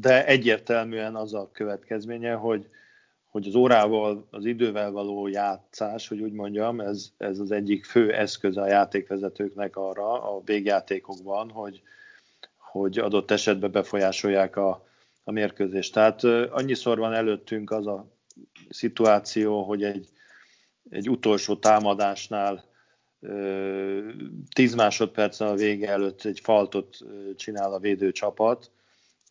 de 0.01 0.27
egyértelműen 0.27 1.17
az 1.17 1.35
a 1.35 1.51
következménye, 1.53 2.33
hogy, 2.33 2.69
hogy 3.31 3.47
az 3.47 3.55
órával, 3.55 4.27
az 4.31 4.45
idővel 4.45 4.91
való 4.91 5.27
játszás, 5.27 6.09
hogy 6.09 6.21
úgy 6.21 6.33
mondjam, 6.33 6.81
ez, 6.81 7.13
ez 7.17 7.39
az 7.39 7.51
egyik 7.51 7.85
fő 7.85 8.13
eszköze 8.13 8.61
a 8.61 8.67
játékvezetőknek 8.67 9.77
arra 9.77 10.37
a 10.37 10.43
végjátékokban, 10.45 11.51
hogy, 11.51 11.83
hogy 12.57 12.99
adott 12.99 13.31
esetben 13.31 13.71
befolyásolják 13.71 14.57
a, 14.57 14.87
a 15.25 15.33
mérkőzést. 15.33 15.93
Tehát 15.93 16.25
annyiszor 16.51 16.99
van 16.99 17.13
előttünk 17.13 17.71
az 17.71 17.87
a 17.87 18.07
szituáció, 18.69 19.63
hogy 19.63 19.85
egy, 19.85 20.09
egy 20.91 21.11
utolsó 21.11 21.57
támadásnál 21.57 22.65
10 24.55 24.75
másodperc 24.75 25.41
a 25.41 25.55
vége 25.55 25.89
előtt 25.89 26.25
egy 26.25 26.41
faltot 26.43 26.99
csinál 27.37 27.73
a 27.73 27.79
védőcsapat, 27.79 28.71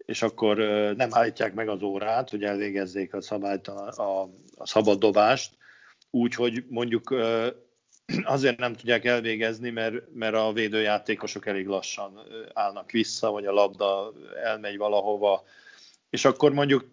és 0.06 0.22
akkor 0.22 0.58
nem 0.98 1.10
állítják 1.12 1.54
meg 1.54 1.70
az 1.70 1.82
órát, 1.82 2.30
hogy 2.30 2.44
elvégezzék 2.44 3.14
a, 3.14 3.22
szabályt, 3.22 3.68
a, 3.68 3.88
a, 3.88 4.30
szabad 4.66 5.00
dobást, 5.00 5.58
úgy, 6.10 6.36
hogy 6.36 6.66
mondjuk 6.70 7.16
azért 8.24 8.58
nem 8.58 8.74
tudják 8.74 9.06
elvégezni, 9.06 9.70
mert, 9.70 10.14
mert 10.14 10.36
a 10.36 10.52
védőjátékosok 10.54 11.46
elég 11.46 11.68
lassan 11.68 12.20
állnak 12.54 12.92
vissza, 12.92 13.32
vagy 13.32 13.46
a 13.46 13.52
labda 13.52 14.14
elmegy 14.44 14.78
valahova, 14.78 15.44
és 16.10 16.26
akkor 16.26 16.54
mondjuk 16.54 16.86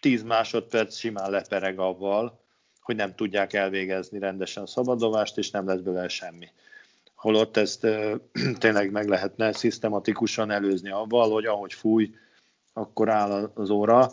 10 0.00 0.22
másodperc 0.22 0.96
simán 0.96 1.30
lepereg 1.30 1.78
avval, 1.78 2.40
hogy 2.80 2.96
nem 2.96 3.14
tudják 3.14 3.52
elvégezni 3.52 4.18
rendesen 4.18 4.62
a 4.62 4.66
szabadovást, 4.66 5.38
és 5.38 5.50
nem 5.50 5.66
lesz 5.66 5.80
belőle 5.80 6.08
semmi. 6.08 6.48
Holott 7.14 7.56
ezt 7.56 7.86
tényleg 8.58 8.90
meg 8.90 9.08
lehetne 9.08 9.52
szisztematikusan 9.52 10.50
előzni 10.50 10.90
avval, 10.90 11.30
hogy 11.30 11.46
ahogy 11.46 11.72
fúj 11.72 12.14
akkor 12.72 13.08
áll 13.08 13.50
az 13.54 13.70
óra. 13.70 14.10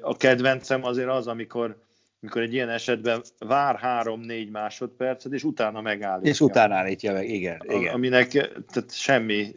A 0.00 0.16
kedvencem 0.16 0.84
azért 0.84 1.08
az, 1.08 1.26
amikor, 1.26 1.82
amikor 2.20 2.42
egy 2.42 2.52
ilyen 2.52 2.68
esetben 2.68 3.22
vár 3.38 3.76
három-négy 3.76 4.50
másodpercet, 4.50 5.32
és 5.32 5.44
utána 5.44 5.80
megállítja. 5.80 6.30
És 6.30 6.40
utána 6.40 6.74
állítja 6.74 7.12
meg, 7.12 7.28
igen. 7.28 7.60
igen. 7.68 7.94
Aminek 7.94 8.28
tehát 8.72 8.94
semmi, 8.94 9.54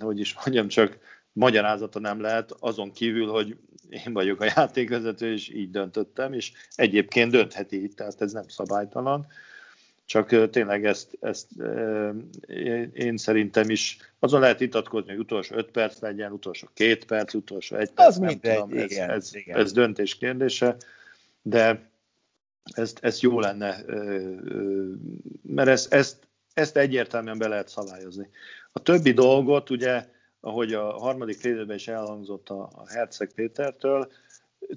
hogy 0.00 0.20
is 0.20 0.34
mondjam, 0.34 0.68
csak 0.68 0.98
magyarázata 1.32 1.98
nem 1.98 2.20
lehet, 2.20 2.52
azon 2.58 2.92
kívül, 2.92 3.26
hogy 3.26 3.56
én 3.88 4.12
vagyok 4.12 4.40
a 4.40 4.52
játékvezető, 4.56 5.32
és 5.32 5.48
így 5.48 5.70
döntöttem, 5.70 6.32
és 6.32 6.52
egyébként 6.74 7.30
döntheti 7.30 7.88
tehát 7.88 8.20
ez 8.20 8.32
nem 8.32 8.48
szabálytalan. 8.48 9.26
Csak 10.04 10.50
tényleg 10.50 10.84
ezt, 10.84 11.16
ezt 11.20 11.48
én 12.92 13.16
szerintem 13.16 13.70
is 13.70 13.96
azon 14.18 14.40
lehet 14.40 14.60
itatkozni, 14.60 15.10
hogy 15.10 15.18
utolsó 15.18 15.56
5 15.56 15.70
perc 15.70 16.00
legyen, 16.00 16.32
utolsó 16.32 16.68
2 16.74 16.98
perc, 17.06 17.34
utolsó 17.34 17.76
1 17.76 17.90
perc, 17.90 18.08
az 18.08 18.16
nem 18.16 18.28
mindegy, 18.28 18.58
tudom, 18.58 18.78
ez, 18.78 18.90
igen, 18.90 19.10
ez, 19.10 19.34
igen. 19.34 19.58
ez 19.58 19.72
döntés 19.72 20.16
kérdése, 20.16 20.76
de 21.42 21.90
ezt, 22.74 22.98
ezt 23.02 23.20
jó 23.20 23.40
lenne, 23.40 23.84
mert 25.42 25.68
ezt, 25.68 25.92
ezt, 25.92 26.16
ezt 26.54 26.76
egyértelműen 26.76 27.38
be 27.38 27.48
lehet 27.48 27.68
szabályozni. 27.68 28.28
A 28.72 28.78
többi 28.78 29.12
dolgot 29.12 29.70
ugye 29.70 30.06
ahogy 30.44 30.72
a 30.72 30.92
harmadik 30.92 31.42
részben 31.42 31.76
is 31.76 31.88
elhangzott 31.88 32.48
a 32.48 32.84
Herceg 32.86 33.32
Pétertől, 33.34 34.12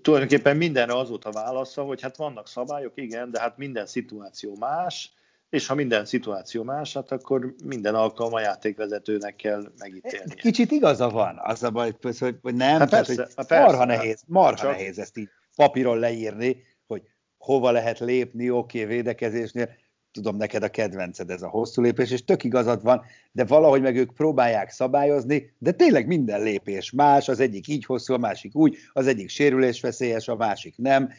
tulajdonképpen 0.01 0.57
mindenre 0.57 0.97
az 0.97 1.09
volt 1.09 1.25
a 1.25 1.31
válasza, 1.31 1.83
hogy 1.83 2.01
hát 2.01 2.17
vannak 2.17 2.47
szabályok, 2.47 2.91
igen, 2.95 3.31
de 3.31 3.39
hát 3.39 3.57
minden 3.57 3.85
szituáció 3.85 4.55
más, 4.59 5.13
és 5.49 5.67
ha 5.67 5.75
minden 5.75 6.05
szituáció 6.05 6.63
más, 6.63 6.93
hát 6.93 7.11
akkor 7.11 7.55
minden 7.63 7.95
alkalom 7.95 8.33
a 8.33 8.39
játékvezetőnek 8.39 9.35
kell 9.35 9.71
megítélni. 9.77 10.35
Kicsit 10.35 10.71
igaza 10.71 11.09
van, 11.09 11.39
az 11.43 11.63
a 11.63 11.69
baj, 11.71 11.95
hogy, 12.01 12.37
hogy 12.41 12.55
nem, 12.55 12.79
hát 12.79 12.89
persze, 12.89 13.15
tehát, 13.15 13.33
hogy 13.35 13.45
persze, 13.45 13.65
marha 13.65 13.85
nehéz, 13.85 14.23
marha 14.27 14.57
csak... 14.57 14.71
nehéz 14.71 14.99
ezt 14.99 15.17
így 15.17 15.29
papíron 15.55 15.99
leírni, 15.99 16.63
hogy 16.87 17.01
hova 17.37 17.71
lehet 17.71 17.99
lépni, 17.99 18.49
oké, 18.49 18.83
okay, 18.83 18.95
védekezésnél, 18.95 19.69
tudom, 20.15 20.35
neked 20.35 20.63
a 20.63 20.69
kedvenced 20.69 21.29
ez 21.29 21.41
a 21.41 21.47
hosszú 21.47 21.81
lépés, 21.81 22.11
és 22.11 22.23
tök 22.23 22.43
igazad 22.43 22.83
van, 22.83 23.01
de 23.31 23.45
valahogy 23.45 23.81
meg 23.81 23.95
ők 23.95 24.13
próbálják 24.13 24.69
szabályozni, 24.69 25.53
de 25.57 25.71
tényleg 25.71 26.07
minden 26.07 26.41
lépés 26.41 26.91
más, 26.91 27.29
az 27.29 27.39
egyik 27.39 27.67
így 27.67 27.85
hosszú, 27.85 28.13
a 28.13 28.17
másik 28.17 28.55
úgy, 28.55 28.77
az 28.93 29.07
egyik 29.07 29.29
sérülésveszélyes, 29.29 30.27
a 30.27 30.35
másik 30.35 30.77
nem, 30.77 31.09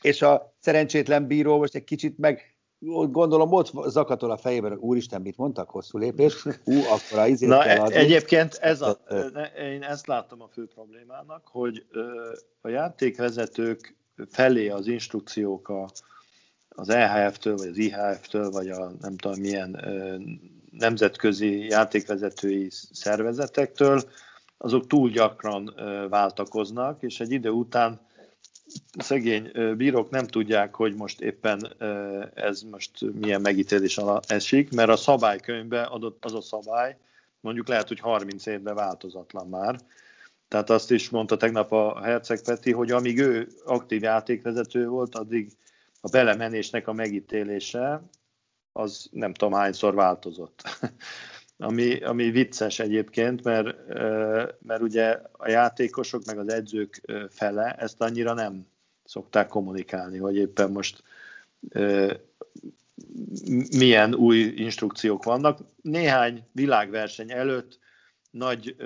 és 0.00 0.22
a 0.22 0.54
szerencsétlen 0.60 1.26
bíró 1.26 1.58
most 1.58 1.74
egy 1.74 1.84
kicsit 1.84 2.18
meg 2.18 2.54
gondolom 3.10 3.52
ott 3.52 3.72
zakatol 3.86 4.30
a 4.30 4.36
fejében, 4.36 4.70
hogy 4.70 4.80
úristen, 4.80 5.20
mit 5.20 5.36
mondtak, 5.36 5.70
hosszú 5.70 5.98
lépés, 5.98 6.42
hú, 6.64 6.78
akkor 6.90 7.18
a 7.18 7.26
izét 7.26 7.48
Na, 7.48 7.58
kell 7.58 7.80
adni. 7.80 7.94
Egyébként 7.94 8.54
ez 8.54 8.80
a, 8.80 9.00
én 9.58 9.82
ezt 9.82 10.06
láttam 10.06 10.42
a 10.42 10.48
fő 10.52 10.66
problémának, 10.74 11.42
hogy 11.44 11.86
a 12.60 12.68
játékvezetők 12.68 13.96
felé 14.30 14.68
az 14.68 14.86
instrukciók 14.86 15.68
a, 15.68 15.88
az 16.74 16.88
EHF-től, 16.88 17.56
vagy 17.56 17.68
az 17.68 17.76
IHF-től, 17.76 18.50
vagy 18.50 18.68
a 18.68 18.92
nem 19.00 19.16
tudom 19.16 19.40
milyen 19.40 19.84
nemzetközi 20.70 21.66
játékvezetői 21.66 22.68
szervezetektől, 22.92 24.02
azok 24.58 24.86
túl 24.86 25.10
gyakran 25.10 25.74
váltakoznak, 26.10 27.02
és 27.02 27.20
egy 27.20 27.32
idő 27.32 27.50
után 27.50 28.00
szegény 28.98 29.50
bírók 29.76 30.10
nem 30.10 30.26
tudják, 30.26 30.74
hogy 30.74 30.94
most 30.94 31.20
éppen 31.20 31.74
ez 32.34 32.62
most 32.62 32.90
milyen 33.12 33.40
megítélés 33.40 33.98
alá 33.98 34.20
esik, 34.26 34.72
mert 34.72 34.88
a 34.88 34.96
szabálykönyvbe 34.96 35.82
adott 35.82 36.24
az 36.24 36.34
a 36.34 36.40
szabály, 36.40 36.96
mondjuk 37.40 37.68
lehet, 37.68 37.88
hogy 37.88 38.00
30 38.00 38.46
évben 38.46 38.74
változatlan 38.74 39.48
már. 39.48 39.80
Tehát 40.48 40.70
azt 40.70 40.90
is 40.90 41.10
mondta 41.10 41.36
tegnap 41.36 41.72
a 41.72 42.00
Herceg 42.02 42.42
Peti, 42.42 42.72
hogy 42.72 42.90
amíg 42.90 43.18
ő 43.18 43.48
aktív 43.64 44.02
játékvezető 44.02 44.86
volt, 44.86 45.14
addig 45.14 45.52
a 46.04 46.08
belemenésnek 46.10 46.88
a 46.88 46.92
megítélése 46.92 48.02
az 48.72 49.08
nem 49.10 49.34
tudom 49.34 49.54
hányszor 49.54 49.94
változott. 49.94 50.62
ami, 51.56 52.02
ami 52.02 52.30
vicces 52.30 52.78
egyébként, 52.78 53.42
mert, 53.42 53.76
mert 54.62 54.80
ugye 54.80 55.20
a 55.32 55.48
játékosok 55.50 56.24
meg 56.24 56.38
az 56.38 56.48
edzők 56.48 57.00
fele 57.30 57.72
ezt 57.72 58.00
annyira 58.00 58.32
nem 58.32 58.66
szokták 59.04 59.48
kommunikálni, 59.48 60.18
hogy 60.18 60.36
éppen 60.36 60.70
most 60.70 61.02
milyen 63.76 64.14
új 64.14 64.38
instrukciók 64.38 65.24
vannak. 65.24 65.58
Néhány 65.82 66.46
világverseny 66.52 67.30
előtt 67.30 67.78
nagy 68.30 68.76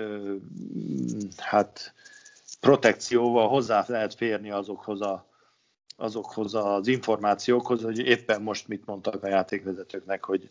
hát 1.36 1.94
protekcióval 2.60 3.48
hozzá 3.48 3.84
lehet 3.88 4.14
férni 4.14 4.50
azokhoz 4.50 5.00
a 5.00 5.27
azokhoz 6.00 6.54
az 6.54 6.86
információkhoz, 6.86 7.82
hogy 7.82 7.98
éppen 7.98 8.42
most 8.42 8.68
mit 8.68 8.86
mondtak 8.86 9.22
a 9.22 9.28
játékvezetőknek, 9.28 10.24
hogy 10.24 10.48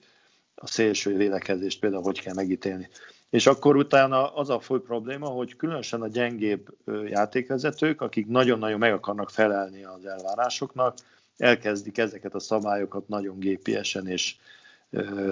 a 0.56 0.68
szélső 0.68 1.18
védekezést 1.18 1.80
például 1.80 2.04
hogy 2.04 2.22
kell 2.22 2.34
megítélni. 2.34 2.90
És 3.30 3.48
akkor 3.48 3.76
utána 3.76 4.34
az 4.34 4.50
a 4.50 4.60
fő 4.60 4.82
probléma, 4.82 5.28
hogy 5.28 5.56
különösen 5.56 6.02
a 6.02 6.08
gyengébb 6.08 6.68
játékvezetők, 7.06 8.02
akik 8.02 8.28
nagyon-nagyon 8.28 8.80
meg 8.80 8.94
akarnak 8.94 9.30
felelni 9.30 9.84
az 9.84 10.06
elvárásoknak, 10.06 10.98
elkezdik 11.38 11.98
ezeket 11.98 12.36
a 12.36 12.40
szabályokat 12.40 13.08
nagyon 13.08 13.40
gépiesen, 13.40 14.08
és 14.08 14.36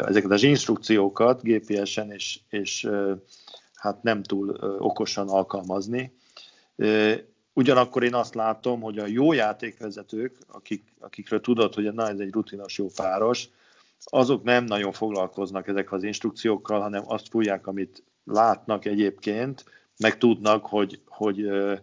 ezeket 0.05 0.31
az 0.31 0.43
instrukciókat 0.43 1.41
gépiesen, 1.41 2.11
és, 2.11 2.39
és 2.49 2.89
hát 3.73 4.03
nem 4.03 4.23
túl 4.23 4.49
okosan 4.79 5.29
alkalmazni. 5.29 6.17
Ugyanakkor 7.57 8.03
én 8.03 8.13
azt 8.13 8.35
látom, 8.35 8.81
hogy 8.81 8.97
a 8.97 9.05
jó 9.05 9.33
játékvezetők, 9.33 10.37
akik, 10.47 10.93
akikről 10.99 11.41
tudod, 11.41 11.73
hogy 11.73 11.93
na, 11.93 12.07
ez 12.07 12.19
egy 12.19 12.31
rutinos 12.31 12.77
jó 12.77 12.87
páros, 12.95 13.49
azok 14.03 14.43
nem 14.43 14.63
nagyon 14.63 14.91
foglalkoznak 14.91 15.67
ezek 15.67 15.91
az 15.91 16.03
instrukciókkal, 16.03 16.79
hanem 16.81 17.03
azt 17.05 17.29
fújják, 17.29 17.67
amit 17.67 18.03
látnak 18.23 18.85
egyébként, 18.85 19.65
meg 19.97 20.17
tudnak, 20.17 20.65
hogy, 20.65 21.01
hogy 21.05 21.41
ö, 21.41 21.75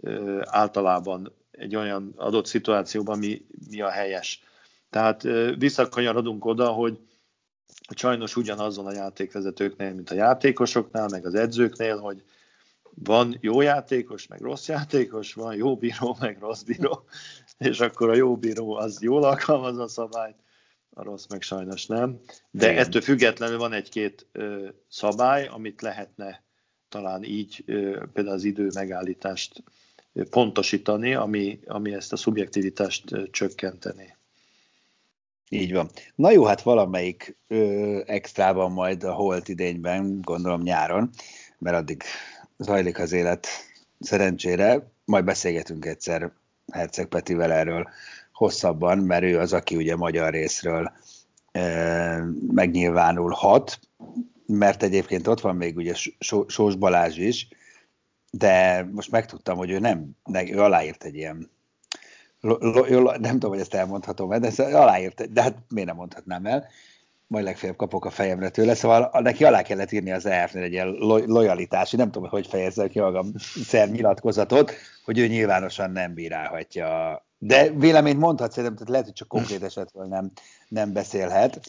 ö, 0.00 0.40
általában 0.44 1.32
egy 1.50 1.76
olyan 1.76 2.12
adott 2.16 2.46
szituációban 2.46 3.18
mi, 3.18 3.46
mi 3.70 3.80
a 3.80 3.90
helyes. 3.90 4.42
Tehát 4.90 5.24
ö, 5.24 5.54
visszakanyarodunk 5.58 6.44
oda, 6.44 6.68
hogy 6.68 6.98
sajnos 7.96 8.36
ugyanazon 8.36 8.86
a 8.86 8.92
játékvezetőknél, 8.92 9.94
mint 9.94 10.10
a 10.10 10.14
játékosoknál, 10.14 11.08
meg 11.08 11.26
az 11.26 11.34
edzőknél, 11.34 11.98
hogy 11.98 12.22
van 13.04 13.36
jó 13.40 13.60
játékos, 13.60 14.26
meg 14.26 14.40
rossz 14.40 14.68
játékos, 14.68 15.34
van 15.34 15.54
jó 15.56 15.76
bíró, 15.76 16.16
meg 16.20 16.38
rossz 16.40 16.62
bíró, 16.62 17.04
és 17.58 17.80
akkor 17.80 18.10
a 18.10 18.14
jó 18.14 18.36
bíró 18.36 18.74
az 18.74 19.02
jól 19.02 19.24
alkalmaz 19.24 19.78
a 19.78 19.88
szabályt, 19.88 20.36
a 20.90 21.02
rossz 21.02 21.26
meg 21.26 21.42
sajnos 21.42 21.86
nem. 21.86 22.20
De 22.50 22.70
Igen. 22.70 22.84
ettől 22.84 23.02
függetlenül 23.02 23.58
van 23.58 23.72
egy-két 23.72 24.26
ö, 24.32 24.68
szabály, 24.88 25.46
amit 25.46 25.82
lehetne 25.82 26.42
talán 26.88 27.24
így 27.24 27.62
ö, 27.66 28.02
például 28.12 28.36
az 28.36 28.44
idő 28.44 28.70
megállítást 28.74 29.62
ö, 30.12 30.28
pontosítani, 30.28 31.14
ami, 31.14 31.60
ami 31.66 31.92
ezt 31.94 32.12
a 32.12 32.16
szubjektivitást 32.16 33.12
ö, 33.12 33.30
csökkenteni. 33.30 34.16
Így 35.50 35.72
van. 35.72 35.90
Na 36.14 36.30
jó, 36.30 36.44
hát 36.44 36.62
valamelyik 36.62 37.36
ö, 37.48 38.00
extrában 38.06 38.72
majd 38.72 39.04
a 39.04 39.12
holt 39.12 39.48
idényben, 39.48 40.20
gondolom 40.20 40.62
nyáron, 40.62 41.10
mert 41.58 41.76
addig 41.76 42.02
zajlik 42.58 42.98
az 42.98 43.12
élet 43.12 43.46
szerencsére. 44.00 44.90
Majd 45.04 45.24
beszélgetünk 45.24 45.84
egyszer 45.84 46.32
Herceg 46.72 47.06
Petivel 47.06 47.52
erről 47.52 47.88
hosszabban, 48.32 48.98
mert 48.98 49.22
ő 49.22 49.38
az, 49.38 49.52
aki 49.52 49.76
ugye 49.76 49.96
magyar 49.96 50.32
részről 50.32 50.92
e, 51.52 52.24
megnyilvánulhat, 52.50 53.80
mert 54.46 54.82
egyébként 54.82 55.26
ott 55.26 55.40
van 55.40 55.56
még 55.56 55.76
ugye 55.76 55.94
Sós 56.46 56.76
Balázs 56.76 57.16
is, 57.16 57.48
de 58.30 58.84
most 58.92 59.10
megtudtam, 59.10 59.56
hogy 59.56 59.70
ő 59.70 59.78
nem, 59.78 60.10
ő 60.50 60.60
aláírt 60.60 61.04
egy 61.04 61.14
ilyen 61.14 61.50
lo, 62.40 62.56
lo, 62.60 63.16
nem 63.16 63.32
tudom, 63.32 63.50
hogy 63.50 63.60
ezt 63.60 63.74
elmondhatom, 63.74 64.40
de 64.40 64.50
aláírt, 64.64 65.32
de 65.32 65.42
hát 65.42 65.56
miért 65.68 65.88
nem 65.88 65.96
mondhatnám 65.96 66.46
el, 66.46 66.68
majd 67.28 67.44
legfeljebb 67.44 67.76
kapok 67.76 68.04
a 68.04 68.10
fejemre 68.10 68.48
tőle, 68.48 68.74
szóval 68.74 69.10
neki 69.20 69.44
alá 69.44 69.62
kellett 69.62 69.92
írni 69.92 70.12
az 70.12 70.26
EF-nél 70.26 70.62
egy 70.62 70.72
ilyen 70.72 70.88
lojalitási, 71.26 71.96
nem 71.96 72.10
tudom, 72.10 72.28
hogy 72.28 72.46
fejezzel 72.46 72.88
ki 72.88 73.00
magam 73.00 73.32
szer 73.64 73.88
nyilatkozatot, 73.88 74.72
hogy 75.04 75.18
ő 75.18 75.26
nyilvánosan 75.26 75.90
nem 75.90 76.14
bírálhatja. 76.14 77.22
De 77.38 77.70
véleményt 77.70 78.18
mondhat 78.18 78.50
szerintem, 78.50 78.74
tehát 78.74 78.88
lehet, 78.88 79.04
hogy 79.04 79.14
csak 79.14 79.28
konkrét 79.28 79.62
esetről 79.62 80.04
nem, 80.04 80.30
nem 80.68 80.92
beszélhet. 80.92 81.60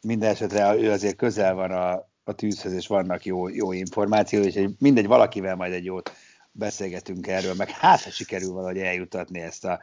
Minden 0.00 0.30
esetre 0.30 0.74
ő 0.74 0.90
azért 0.90 1.16
közel 1.16 1.54
van 1.54 1.70
a, 1.70 2.08
a 2.24 2.32
tűzhöz, 2.32 2.72
és 2.72 2.86
vannak 2.86 3.24
jó, 3.24 3.48
jó 3.48 3.72
információi, 3.72 4.46
és 4.46 4.68
mindegy, 4.78 5.06
valakivel 5.06 5.56
majd 5.56 5.72
egy 5.72 5.84
jót 5.84 6.12
beszélgetünk 6.52 7.26
erről, 7.26 7.54
meg 7.54 7.70
hát, 7.70 8.02
ha 8.02 8.10
sikerül 8.10 8.52
valahogy 8.52 8.78
eljutatni 8.78 9.40
ezt 9.40 9.64
a 9.64 9.82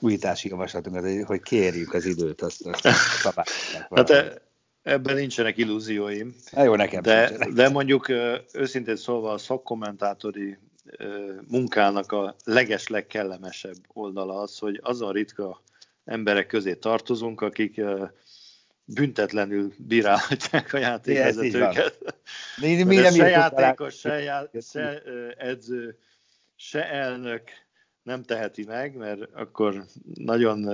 újítási 0.00 0.48
javaslatunkat, 0.48 1.26
hogy 1.26 1.42
kérjük 1.42 1.94
az 1.94 2.04
időt, 2.04 2.42
azt, 2.42 2.66
azt 2.66 2.86
Hát 3.90 4.42
ebben 4.84 5.14
nincsenek 5.14 5.56
illúzióim. 5.56 6.34
Na 6.50 6.62
jó, 6.62 6.74
nekem 6.74 7.02
de, 7.02 7.32
de 7.54 7.68
mondjuk 7.68 8.08
őszintén 8.52 8.96
szólva 8.96 9.32
a 9.32 9.38
szakkommentátori 9.38 10.58
munkának 11.48 12.12
a 12.12 12.36
leges 12.44 12.88
legkellemesebb 12.88 13.76
oldala 13.92 14.40
az, 14.40 14.58
hogy 14.58 14.80
azon 14.82 15.12
ritka 15.12 15.62
emberek 16.04 16.46
közé 16.46 16.74
tartozunk, 16.74 17.40
akik 17.40 17.80
büntetlenül 18.84 19.72
bírálhatják 19.78 20.72
a 20.72 20.78
játékvezetőket. 20.78 22.14
Mi, 22.60 22.82
mi 22.82 22.96
nem 22.96 23.12
se 23.12 23.28
játékos, 23.28 23.98
se, 23.98 24.22
já, 24.22 24.50
se 24.60 25.02
edző, 25.36 25.98
se 26.56 26.90
elnök 26.90 27.42
nem 28.02 28.22
teheti 28.22 28.64
meg, 28.64 28.96
mert 28.96 29.20
akkor 29.34 29.84
nagyon 30.14 30.68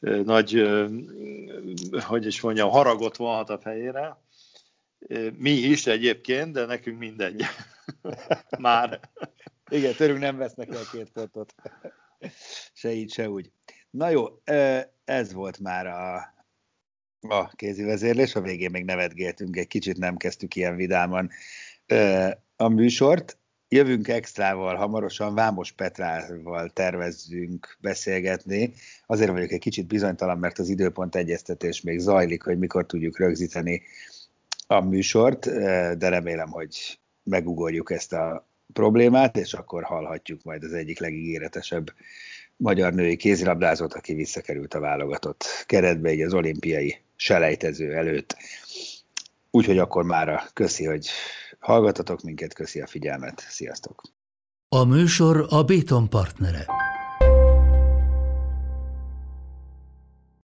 nagy, 0.00 0.68
hogy 2.00 2.26
is 2.26 2.40
mondjam, 2.40 2.70
haragot 2.70 3.16
vonhat 3.16 3.50
a 3.50 3.58
fejére. 3.58 4.16
Mi 5.36 5.50
is 5.50 5.86
egyébként, 5.86 6.52
de 6.52 6.64
nekünk 6.64 6.98
mindegy. 6.98 7.44
Már. 8.58 9.00
Igen, 9.70 9.94
törünk 9.94 10.18
nem 10.18 10.36
vesznek 10.36 10.74
el 10.74 10.82
két 10.92 11.10
pontot. 11.10 11.54
Se 12.72 12.92
így, 12.92 13.12
se 13.12 13.30
úgy. 13.30 13.52
Na 13.90 14.08
jó, 14.08 14.26
ez 15.04 15.32
volt 15.32 15.58
már 15.58 15.86
a, 15.86 16.34
a 17.20 17.48
kézi 17.48 17.82
vezérlés, 17.82 18.34
a 18.34 18.40
végén 18.40 18.70
még 18.70 18.84
nevetgéltünk, 18.84 19.56
egy 19.56 19.66
kicsit 19.66 19.98
nem 19.98 20.16
kezdtük 20.16 20.54
ilyen 20.54 20.76
vidáman 20.76 21.30
a 22.56 22.68
műsort. 22.68 23.39
Jövünk 23.72 24.08
extrával, 24.08 24.76
hamarosan 24.76 25.34
Vámos 25.34 25.72
Petrával 25.72 26.70
tervezzünk 26.70 27.76
beszélgetni. 27.80 28.72
Azért 29.06 29.30
vagyok 29.30 29.50
egy 29.50 29.60
kicsit 29.60 29.86
bizonytalan, 29.86 30.38
mert 30.38 30.58
az 30.58 30.68
időpont 30.68 31.16
egyeztetés 31.16 31.80
még 31.80 31.98
zajlik, 31.98 32.42
hogy 32.42 32.58
mikor 32.58 32.86
tudjuk 32.86 33.18
rögzíteni 33.18 33.82
a 34.66 34.80
műsort, 34.80 35.50
de 35.98 36.08
remélem, 36.08 36.48
hogy 36.48 36.98
megugorjuk 37.22 37.90
ezt 37.90 38.12
a 38.12 38.48
problémát, 38.72 39.36
és 39.36 39.54
akkor 39.54 39.82
hallhatjuk 39.82 40.42
majd 40.42 40.64
az 40.64 40.72
egyik 40.72 40.98
legígéretesebb 40.98 41.92
magyar 42.56 42.92
női 42.92 43.16
kézilabdázót, 43.16 43.94
aki 43.94 44.14
visszakerült 44.14 44.74
a 44.74 44.80
válogatott 44.80 45.44
keretbe, 45.66 46.08
egy 46.08 46.20
az 46.20 46.34
olimpiai 46.34 46.96
selejtező 47.16 47.94
előtt. 47.94 48.36
Úgyhogy 49.50 49.78
akkor 49.78 50.04
mára 50.04 50.42
köszi, 50.52 50.84
hogy 50.84 51.08
hallgatatok 51.60 52.22
minket, 52.22 52.54
köszi 52.54 52.80
a 52.80 52.86
figyelmet, 52.86 53.40
sziasztok! 53.48 54.02
A 54.68 54.84
műsor 54.84 55.46
a 55.48 55.64
Béton 55.64 56.08
partnere. 56.08 56.66